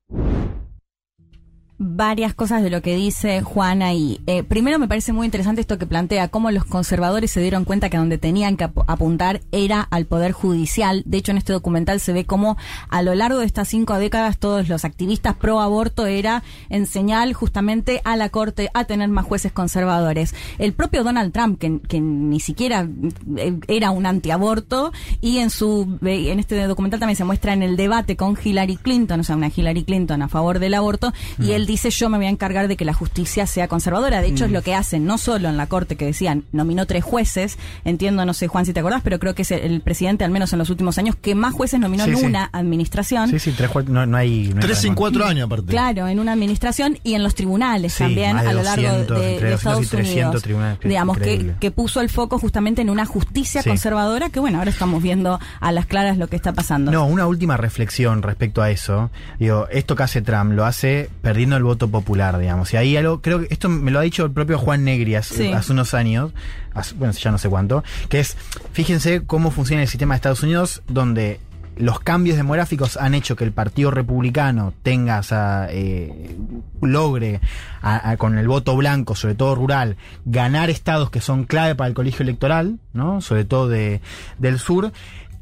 Varias 1.79 2.33
cosas 2.33 2.63
de 2.63 2.71
lo 2.71 2.81
que 2.81 2.95
dice 2.95 3.41
Juan 3.41 3.83
ahí. 3.83 4.19
Eh, 4.25 4.41
primero 4.41 4.79
me 4.79 4.87
parece 4.87 5.13
muy 5.13 5.25
interesante 5.25 5.61
esto 5.61 5.77
que 5.77 5.85
plantea, 5.85 6.27
cómo 6.29 6.49
los 6.49 6.65
conservadores 6.65 7.29
se 7.29 7.39
dieron 7.39 7.65
cuenta 7.65 7.89
que 7.89 7.97
donde 7.97 8.17
tenían 8.17 8.57
que 8.57 8.63
ap- 8.63 8.89
apuntar 8.89 9.41
era 9.51 9.81
al 9.81 10.05
Poder 10.05 10.31
Judicial. 10.31 11.03
De 11.05 11.17
hecho, 11.17 11.31
en 11.31 11.37
este 11.37 11.53
documental 11.53 11.99
se 11.99 12.13
ve 12.13 12.25
cómo 12.25 12.57
a 12.89 13.03
lo 13.03 13.13
largo 13.13 13.39
de 13.39 13.45
estas 13.45 13.67
cinco 13.67 13.93
décadas 13.99 14.39
todos 14.39 14.67
los 14.69 14.85
activistas 14.85 15.35
pro 15.35 15.61
aborto 15.61 16.07
era 16.07 16.41
en 16.69 16.87
señal 16.87 17.33
justamente 17.33 18.01
a 18.05 18.15
la 18.15 18.29
Corte 18.29 18.71
a 18.73 18.85
tener 18.85 19.09
más 19.09 19.25
jueces 19.25 19.51
conservadores. 19.51 20.33
El 20.57 20.73
propio 20.73 21.03
Donald 21.03 21.31
Trump, 21.31 21.59
que, 21.59 21.79
que 21.87 22.01
ni 22.01 22.39
siquiera 22.39 22.87
eh, 23.35 23.59
era 23.67 23.91
un 23.91 24.07
antiaborto, 24.07 24.91
y 25.21 25.37
en 25.37 25.51
su 25.51 25.99
en 26.01 26.39
este 26.39 26.65
documental 26.65 26.99
también 26.99 27.17
se 27.17 27.23
muestra 27.23 27.53
en 27.53 27.61
el 27.61 27.77
debate 27.77 28.15
con 28.15 28.35
Hillary 28.43 28.77
Clinton, 28.77 29.19
o 29.19 29.23
sea, 29.23 29.35
una 29.35 29.51
Hillary 29.55 29.83
Clinton 29.83 30.23
a 30.23 30.27
favor 30.27 30.57
del 30.57 30.73
aborto, 30.73 31.13
y 31.37 31.51
él 31.51 31.66
dice 31.67 31.91
yo 31.91 32.10
me 32.10 32.17
voy 32.17 32.25
a 32.25 32.30
encargar 32.30 32.67
de 32.67 32.75
que 32.77 32.86
la 32.86 32.93
justicia 32.93 33.45
sea 33.45 33.67
conservadora. 33.67 34.21
De 34.21 34.27
hecho, 34.27 34.45
es 34.45 34.51
lo 34.51 34.62
que 34.63 34.73
hacen, 34.73 35.06
no 35.06 35.17
solo 35.19 35.49
en 35.49 35.58
la 35.58 35.67
corte 35.67 35.95
que 35.95 36.06
decían, 36.06 36.45
nominó 36.51 36.86
tres 36.88 37.03
jueces, 37.03 37.60
entiendo, 37.86 38.25
no 38.25 38.34
sé 38.34 38.47
Juan 38.47 38.65
si 38.65 38.73
te 38.73 38.80
acordás, 38.80 39.01
pero 39.03 39.19
creo 39.19 39.36
que 39.36 39.43
es 39.43 39.51
el, 39.51 39.60
el 39.60 39.82
presidente, 39.82 40.23
al 40.23 40.32
menos 40.32 40.51
en 40.53 40.60
los 40.60 40.69
últimos 40.71 40.97
años, 40.97 41.15
que 41.15 41.36
más 41.36 41.53
jueces 41.53 41.80
nominó 41.80 42.06
Sí, 42.06 42.12
en 42.12 42.17
sí. 42.17 42.25
una 42.25 42.49
administración. 42.53 43.30
Sí, 43.30 43.39
sí, 43.39 43.51
tres 43.56 43.69
cuartos, 43.69 43.93
no, 43.93 44.06
no 44.06 44.17
hay. 44.17 44.47
no 44.49 44.56
hay 44.56 44.62
Tres 44.62 44.80
en 44.80 44.84
razón. 44.91 44.95
cuatro 44.95 45.25
años 45.25 45.45
aparte. 45.45 45.67
Claro, 45.67 46.08
en 46.08 46.19
una 46.19 46.34
administración 46.34 46.97
y 47.03 47.13
en 47.15 47.23
los 47.23 47.36
tribunales 47.36 47.93
Sí, 47.93 48.03
también 48.03 48.38
a 48.38 48.43
lo 48.53 48.63
largo 48.63 48.88
200, 48.88 49.19
de, 49.19 49.34
entre 49.34 49.47
de 49.47 49.51
200 49.51 49.51
y 49.51 49.53
Estados 49.56 49.89
300 49.89 50.23
Unidos. 50.25 50.43
tribunales, 50.43 50.80
digamos 50.84 51.17
que, 51.17 51.53
que 51.60 51.71
puso 51.71 52.01
el 52.01 52.10
foco 52.10 52.39
justamente 52.39 52.82
en 52.82 52.89
una 52.89 53.06
justicia 53.06 53.62
Sí. 53.62 53.69
conservadora 53.69 54.30
que 54.30 54.39
bueno, 54.39 54.60
ahora 54.60 54.69
estamos 54.71 55.03
viendo 55.03 55.39
a 55.60 55.71
las 55.71 55.86
claras 55.86 56.17
lo 56.17 56.27
que 56.27 56.36
está 56.38 56.53
pasando. 56.53 56.91
No, 56.91 57.06
una 57.06 57.27
última 57.27 57.58
reflexión 57.58 58.21
respecto 58.21 58.62
a 58.62 58.69
eso. 58.71 59.10
Digo, 59.39 59.67
esto 59.71 59.95
que 59.95 60.03
hace 60.03 60.21
Trump 60.21 60.53
lo 60.53 60.65
hace 60.65 61.10
perdiendo 61.21 61.56
el 61.57 61.63
voto 61.63 61.89
popular, 61.89 62.37
digamos. 62.37 62.73
Y 62.73 62.77
ahí 62.77 62.95
algo, 62.97 63.21
creo 63.21 63.39
que 63.41 63.47
esto 63.49 63.67
me 63.69 63.91
lo 63.91 63.99
ha 63.99 64.03
dicho 64.03 64.23
el 64.25 64.31
propio 64.31 64.57
Juan 64.57 64.83
Negri 64.85 65.15
hace, 65.15 65.35
Sí. 65.35 65.51
hace 65.51 65.73
unos 65.73 65.93
años, 65.93 66.31
hace- 66.73 66.95
bueno, 66.95 67.13
ya 67.13 67.31
no 67.31 67.37
sé 67.37 67.49
cuánto, 67.49 67.83
que 68.09 68.19
es, 68.19 68.37
fíjense 68.71 69.23
cómo 69.25 69.51
funciona 69.51 69.81
el 69.83 69.87
sistema 69.89 70.13
de 70.13 70.17
Estados 70.17 70.43
Unidos, 70.43 70.81
donde 70.87 71.39
los 71.75 71.99
cambios 71.99 72.37
demográficos 72.37 72.97
han 72.97 73.13
hecho 73.13 73.35
que 73.35 73.43
el 73.43 73.51
Partido 73.51 73.91
Republicano 73.91 74.73
tenga, 74.81 75.19
o 75.19 75.23
sea, 75.23 75.67
eh, 75.69 76.35
logre 76.81 77.39
a- 77.83 78.09
a- 78.09 78.17
con 78.17 78.37
el 78.39 78.47
voto 78.47 78.75
blanco, 78.75 79.13
sobre 79.15 79.35
todo 79.35 79.53
rural, 79.53 79.95
ganar 80.25 80.71
estados 80.71 81.11
que 81.11 81.21
son 81.21 81.43
clave 81.43 81.75
para 81.75 81.87
el 81.87 81.93
colegio 81.93 82.23
electoral, 82.23 82.79
¿no? 82.93 83.21
Sobre 83.21 83.45
todo 83.45 83.67
de, 83.69 84.01
del 84.39 84.57
sur, 84.57 84.91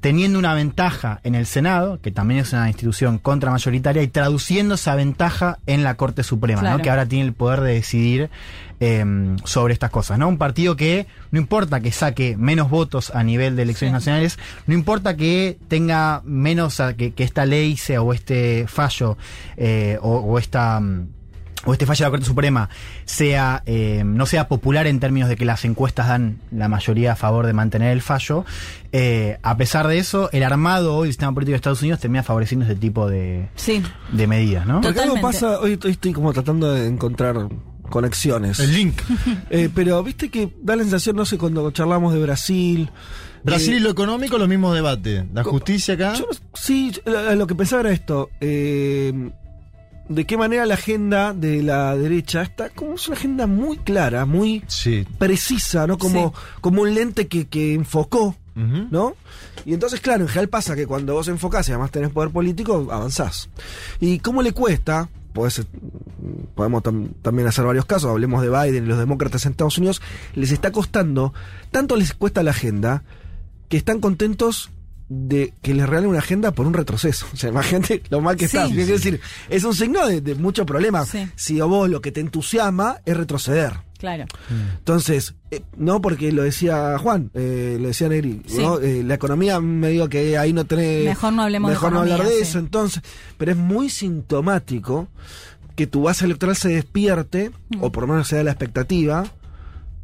teniendo 0.05 0.37
una 0.37 0.53
ventaja 0.53 1.19
en 1.23 1.33
el 1.33 1.47
Senado, 1.47 1.99
que 1.99 2.11
también 2.11 2.41
es 2.41 2.53
una 2.53 2.67
institución 2.67 3.17
contramayoritaria, 3.17 4.03
y 4.03 4.07
traduciendo 4.07 4.75
esa 4.75 4.93
ventaja 4.93 5.57
en 5.65 5.83
la 5.83 5.97
Corte 5.97 6.21
Suprema, 6.21 6.61
Claro. 6.61 6.77
¿no? 6.77 6.83
Que 6.83 6.91
ahora 6.91 7.07
tiene 7.07 7.25
el 7.25 7.33
poder 7.33 7.61
de 7.61 7.73
decidir 7.73 8.29
eh, 8.79 9.03
sobre 9.45 9.73
estas 9.73 9.89
cosas, 9.89 10.19
¿no? 10.19 10.27
Un 10.27 10.37
partido 10.37 10.75
que 10.75 11.07
no 11.31 11.39
importa 11.39 11.79
que 11.79 11.91
saque 11.91 12.37
menos 12.37 12.69
votos 12.69 13.09
a 13.15 13.23
nivel 13.23 13.55
de 13.55 13.63
elecciones 13.63 13.93
Sí. 13.93 13.95
nacionales, 13.95 14.37
no 14.67 14.75
importa 14.75 15.15
que 15.17 15.57
tenga 15.69 16.21
menos, 16.23 16.79
que 16.95 17.13
esta 17.17 17.47
ley 17.47 17.75
sea 17.75 18.03
o 18.03 18.13
este 18.13 18.65
fallo 18.67 19.17
eh, 19.57 19.97
o, 20.03 20.17
o 20.17 20.37
esta 20.37 20.79
mm, 20.81 21.07
o 21.65 21.73
este 21.73 21.85
fallo 21.85 21.97
de 21.99 22.03
la 22.05 22.09
Corte 22.11 22.25
Suprema 22.25 22.69
sea 23.05 23.63
eh, 23.65 24.03
no 24.05 24.25
sea 24.25 24.47
popular 24.47 24.87
en 24.87 24.99
términos 24.99 25.29
de 25.29 25.35
que 25.35 25.45
las 25.45 25.65
encuestas 25.65 26.07
dan 26.07 26.39
la 26.51 26.67
mayoría 26.69 27.13
a 27.13 27.15
favor 27.15 27.45
de 27.45 27.53
mantener 27.53 27.91
el 27.91 28.01
fallo, 28.01 28.45
eh, 28.91 29.37
a 29.43 29.57
pesar 29.57 29.87
de 29.87 29.97
eso, 29.97 30.29
el 30.31 30.43
armado 30.43 30.95
hoy 30.95 31.07
del 31.07 31.13
sistema 31.13 31.33
político 31.33 31.51
de 31.53 31.57
Estados 31.57 31.81
Unidos 31.81 31.99
termina 31.99 32.23
favoreciendo 32.23 32.65
este 32.65 32.75
tipo 32.79 33.09
de, 33.09 33.49
Sí. 33.55 33.81
de 34.11 34.27
medidas, 34.27 34.65
¿no? 34.65 34.81
Porque 34.81 34.99
algo 35.01 35.19
pasa, 35.21 35.59
hoy, 35.59 35.79
hoy 35.83 35.91
estoy 35.91 36.13
como 36.13 36.31
tratando 36.33 36.71
de 36.71 36.87
encontrar 36.87 37.47
conexiones. 37.89 38.59
El 38.59 38.73
link. 38.73 38.99
Eh, 39.49 39.69
pero 39.73 40.01
viste 40.03 40.29
que 40.29 40.49
da 40.61 40.75
la 40.75 40.83
sensación, 40.83 41.15
no 41.15 41.25
sé, 41.25 41.37
cuando 41.37 41.69
charlamos 41.71 42.13
de 42.13 42.19
Brasil. 42.21 42.89
Brasil 43.43 43.73
eh, 43.75 43.77
y 43.77 43.79
lo 43.79 43.89
económico, 43.91 44.37
los 44.37 44.47
mismos 44.47 44.73
debates. 44.73 45.23
La 45.33 45.43
justicia 45.43 45.93
acá. 45.93 46.13
yo 46.15 46.25
sí, 46.53 46.91
lo 47.35 47.45
que 47.47 47.53
pensaba 47.55 47.81
era 47.81 47.91
esto. 47.91 48.29
eh, 48.41 49.31
de 50.09 50.25
qué 50.25 50.37
manera 50.37 50.65
la 50.65 50.75
agenda 50.75 51.33
de 51.33 51.63
la 51.63 51.95
derecha 51.95 52.41
está 52.43 52.69
como 52.69 52.95
es 52.95 53.07
una 53.07 53.17
agenda 53.17 53.47
muy 53.47 53.77
clara, 53.77 54.25
muy 54.25 54.63
Sí. 54.67 55.05
precisa, 55.17 55.87
¿no? 55.87 55.97
Como, 55.97 56.33
como 56.61 56.81
un 56.83 56.93
lente 56.93 57.27
que, 57.27 57.47
que 57.47 57.73
enfocó. 57.73 58.35
¿no? 58.57 59.15
Y 59.65 59.73
entonces, 59.73 59.99
claro, 59.99 60.21
en 60.21 60.27
general 60.29 60.47
pasa 60.47 60.77
que 60.77 60.87
cuando 60.87 61.13
vos 61.13 61.27
enfocás 61.27 61.67
y 61.67 61.71
además 61.73 61.91
tenés 61.91 62.11
poder 62.11 62.29
político, 62.31 62.87
avanzás. 62.89 63.49
¿Y 63.99 64.19
cómo 64.19 64.41
le 64.41 64.53
cuesta? 64.53 65.09
Podés, 65.33 65.61
podemos 66.55 66.81
tam- 66.81 67.09
también 67.21 67.49
hacer 67.49 67.65
varios 67.65 67.83
casos, 67.85 68.09
hablemos 68.11 68.41
de 68.41 68.49
Biden 68.49 68.85
y 68.85 68.87
los 68.87 68.97
demócratas 68.97 69.45
en 69.45 69.51
Estados 69.51 69.77
Unidos, 69.77 70.01
les 70.35 70.51
está 70.53 70.71
costando, 70.71 71.33
tanto 71.71 71.97
les 71.97 72.13
cuesta 72.13 72.43
la 72.43 72.51
agenda, 72.51 73.03
que 73.67 73.75
están 73.75 73.99
contentos 73.99 74.69
de 75.07 75.53
que 75.61 75.73
les 75.75 75.87
regalen 75.87 76.09
una 76.09 76.19
agenda 76.19 76.51
por 76.51 76.65
un 76.65 76.73
retroceso. 76.73 77.27
O 77.33 77.35
sea, 77.37 77.49
imagínate 77.49 78.01
lo 78.09 78.21
mal 78.21 78.35
que 78.35 78.47
Sí. 78.47 78.57
está. 78.57 78.67
Sí, 78.69 78.79
Es 78.81 78.87
decir, 78.87 79.19
es 79.49 79.63
un 79.63 79.75
signo 79.75 80.05
de, 80.07 80.21
de 80.21 80.35
mucho 80.35 80.65
problema. 80.65 81.05
Sí. 81.05 81.27
Si 81.35 81.59
a 81.59 81.65
vos 81.65 81.89
lo 81.89 82.01
que 82.01 82.11
te 82.11 82.21
entusiasma 82.21 82.97
es 83.05 83.15
retroceder. 83.15 83.73
Claro. 83.99 84.25
Entonces, 84.77 85.35
eh, 85.51 85.61
no 85.77 86.01
porque 86.01 86.31
lo 86.31 86.43
decía 86.43 86.97
Juan, 86.99 87.31
eh, 87.33 87.77
lo 87.79 87.87
decía 87.87 88.09
Negri, 88.09 88.41
Sí. 88.45 88.57
¿no? 88.59 88.79
Eh, 88.79 89.03
la 89.03 89.13
economía 89.15 89.59
me 89.61 89.89
digo 89.89 90.09
que 90.09 90.37
ahí 90.37 90.51
no 90.53 90.65
tenés... 90.65 91.05
Mejor 91.05 91.33
no 91.33 91.43
hablemos 91.43 91.69
de 91.69 91.75
Mejor 91.75 91.93
no 91.93 91.99
hablar 92.01 92.15
economía, 92.19 92.37
de 92.37 92.43
eso, 92.43 92.59
entonces. 92.59 93.01
Pero 93.37 93.51
es 93.51 93.57
muy 93.57 93.89
sintomático 93.89 95.07
que 95.75 95.87
tu 95.87 96.03
base 96.03 96.25
electoral 96.25 96.55
se 96.55 96.69
despierte, 96.69 97.51
Mm. 97.69 97.83
o 97.83 97.91
por 97.91 98.03
lo 98.03 98.13
menos 98.13 98.27
se 98.27 98.35
da 98.37 98.43
la 98.43 98.51
expectativa, 98.51 99.25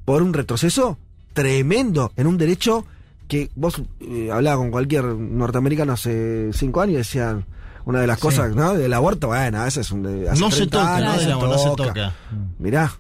por 0.05 0.21
un 0.21 0.33
retroceso 0.33 0.97
tremendo 1.33 2.11
en 2.17 2.27
un 2.27 2.37
derecho 2.37 2.85
que 3.31 3.49
vos 3.55 3.81
eh, 4.01 4.29
hablabas 4.31 4.59
con 4.59 4.71
cualquier 4.71 5.05
norteamericano 5.05 5.93
hace 5.93 6.51
cinco 6.53 6.81
años 6.81 6.93
y 6.93 6.97
decían... 6.97 7.45
Una 7.83 7.99
de 8.01 8.05
las 8.05 8.17
Sí. 8.17 8.21
cosas, 8.21 8.55
¿no? 8.55 8.75
Del 8.75 8.93
aborto, 8.93 9.25
bueno, 9.29 9.59
a 9.59 9.63
veces 9.63 9.87
es 9.87 9.91
un... 9.91 10.03
de- 10.03 10.29
hace 10.29 10.39
No 10.39 10.51
se 10.51 10.57
30 10.67 10.77
toca, 10.77 10.95
años, 10.97 11.13
¿no? 11.13 11.17
se 11.19 11.25
Digamos, 11.25 11.49
no 11.49 11.57
se 11.57 11.69
toca. 11.69 11.83
toca. 11.87 12.13
Mirá. 12.59 12.91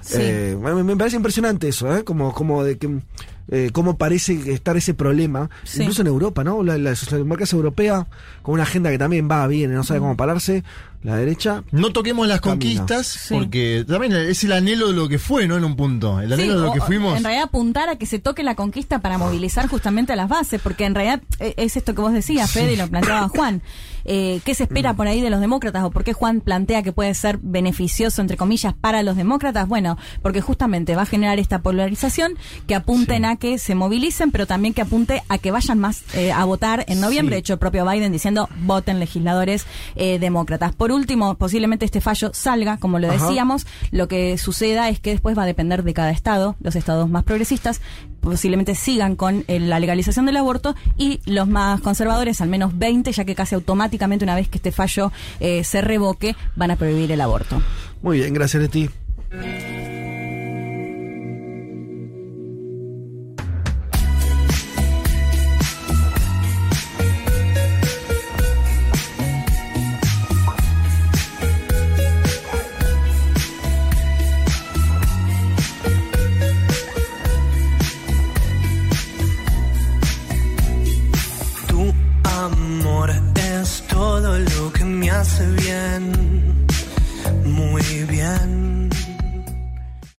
Sí. 0.00 0.16
Eh, 0.18 0.58
me, 0.60 0.82
me 0.82 0.96
parece 0.96 1.14
impresionante 1.16 1.68
eso, 1.68 1.94
¿eh? 1.96 2.02
Como, 2.02 2.34
como 2.34 2.64
de 2.64 2.76
que 2.76 2.98
eh, 3.52 3.70
cómo 3.72 3.98
parece 3.98 4.52
estar 4.52 4.76
ese 4.76 4.94
problema, 4.94 5.48
Sí. 5.62 5.82
incluso 5.82 6.00
en 6.02 6.08
Europa, 6.08 6.42
¿no? 6.42 6.64
La, 6.64 6.76
la 6.76 6.96
socialdemocracia 6.96 7.54
europea, 7.54 8.08
con 8.42 8.54
una 8.54 8.64
agenda 8.64 8.90
que 8.90 8.98
también 8.98 9.28
va 9.30 9.46
bien, 9.46 9.70
y 9.70 9.74
no 9.74 9.84
sabe 9.84 10.00
cómo 10.00 10.16
pararse, 10.16 10.64
la 11.02 11.16
derecha. 11.16 11.64
No 11.72 11.92
toquemos 11.92 12.28
las 12.28 12.40
conquistas, 12.40 13.06
Sí. 13.06 13.34
porque 13.34 13.84
también 13.88 14.12
es 14.12 14.44
el 14.44 14.52
anhelo 14.52 14.88
de 14.88 14.92
lo 14.94 15.08
que 15.08 15.18
fue, 15.18 15.48
¿no? 15.48 15.56
En 15.56 15.64
un 15.64 15.76
punto. 15.76 16.20
El 16.20 16.32
anhelo 16.32 16.52
Sí, 16.52 16.58
de 16.58 16.64
lo 16.64 16.70
o- 16.70 16.74
que 16.74 16.80
fuimos. 16.80 17.16
En 17.16 17.24
realidad 17.24 17.44
apuntar 17.44 17.88
a 17.88 17.96
que 17.96 18.06
se 18.06 18.18
toque 18.18 18.42
la 18.42 18.54
conquista 18.54 18.98
para 19.00 19.16
movilizar 19.18 19.66
justamente 19.68 20.12
a 20.12 20.16
las 20.16 20.28
bases, 20.28 20.60
porque 20.60 20.84
en 20.84 20.94
realidad 20.94 21.22
eh, 21.38 21.54
es 21.56 21.76
esto 21.76 21.94
que 21.94 22.02
vos 22.02 22.12
decías, 22.12 22.50
Fede, 22.50 22.74
y 22.74 22.76
lo 22.76 22.86
planteaba 22.88 23.28
Juan. 23.34 23.62
Eh, 24.06 24.40
¿Qué 24.46 24.54
se 24.54 24.62
espera 24.64 24.94
por 24.94 25.06
ahí 25.08 25.20
de 25.20 25.28
los 25.28 25.40
demócratas 25.40 25.84
o 25.84 25.90
por 25.90 26.04
qué 26.04 26.14
Juan 26.14 26.40
plantea 26.40 26.82
que 26.82 26.90
puede 26.90 27.12
ser 27.14 27.38
beneficioso, 27.42 28.22
entre 28.22 28.38
comillas, 28.38 28.72
para 28.74 29.02
los 29.02 29.14
demócratas? 29.16 29.68
Bueno, 29.68 29.98
porque 30.22 30.40
justamente 30.40 30.96
va 30.96 31.02
a 31.02 31.06
generar 31.06 31.38
esta 31.38 31.60
polarización 31.60 32.32
que 32.66 32.74
apunten 32.74 33.26
a 33.26 33.36
que 33.36 33.58
se 33.58 33.74
movilicen, 33.74 34.30
pero 34.30 34.46
también 34.46 34.72
que 34.72 34.80
apunte 34.80 35.22
a 35.28 35.36
que 35.36 35.50
vayan 35.50 35.78
más 35.78 36.02
eh, 36.14 36.32
a 36.32 36.44
votar 36.44 36.84
en 36.88 37.00
noviembre. 37.00 37.34
Sí. 37.34 37.36
De 37.36 37.40
hecho, 37.40 37.52
el 37.54 37.58
propio 37.58 37.86
Biden 37.88 38.10
diciendo 38.10 38.48
voten 38.62 39.00
legisladores 39.00 39.66
eh, 39.96 40.18
demócratas. 40.18 40.74
Por 40.74 40.89
último, 40.92 41.34
posiblemente 41.36 41.84
este 41.84 42.00
fallo 42.00 42.30
salga, 42.34 42.78
como 42.78 42.98
lo 42.98 43.10
Ajá. 43.10 43.26
decíamos, 43.26 43.66
lo 43.90 44.08
que 44.08 44.38
suceda 44.38 44.88
es 44.88 45.00
que 45.00 45.10
después 45.10 45.36
va 45.36 45.42
a 45.44 45.46
depender 45.46 45.82
de 45.82 45.94
cada 45.94 46.10
estado, 46.10 46.56
los 46.60 46.76
estados 46.76 47.08
más 47.08 47.24
progresistas 47.24 47.80
posiblemente 48.20 48.74
sigan 48.74 49.16
con 49.16 49.44
eh, 49.48 49.58
la 49.58 49.80
legalización 49.80 50.26
del 50.26 50.36
aborto 50.36 50.74
y 50.96 51.20
los 51.24 51.48
más 51.48 51.80
conservadores, 51.80 52.40
al 52.40 52.48
menos 52.48 52.78
20, 52.78 53.10
ya 53.12 53.24
que 53.24 53.34
casi 53.34 53.54
automáticamente 53.54 54.24
una 54.24 54.34
vez 54.34 54.48
que 54.48 54.58
este 54.58 54.72
fallo 54.72 55.10
eh, 55.40 55.64
se 55.64 55.80
revoque, 55.80 56.36
van 56.56 56.70
a 56.70 56.76
prohibir 56.76 57.10
el 57.12 57.20
aborto. 57.20 57.62
Muy 58.02 58.18
bien, 58.18 58.34
gracias 58.34 58.62
Leti. 58.62 58.90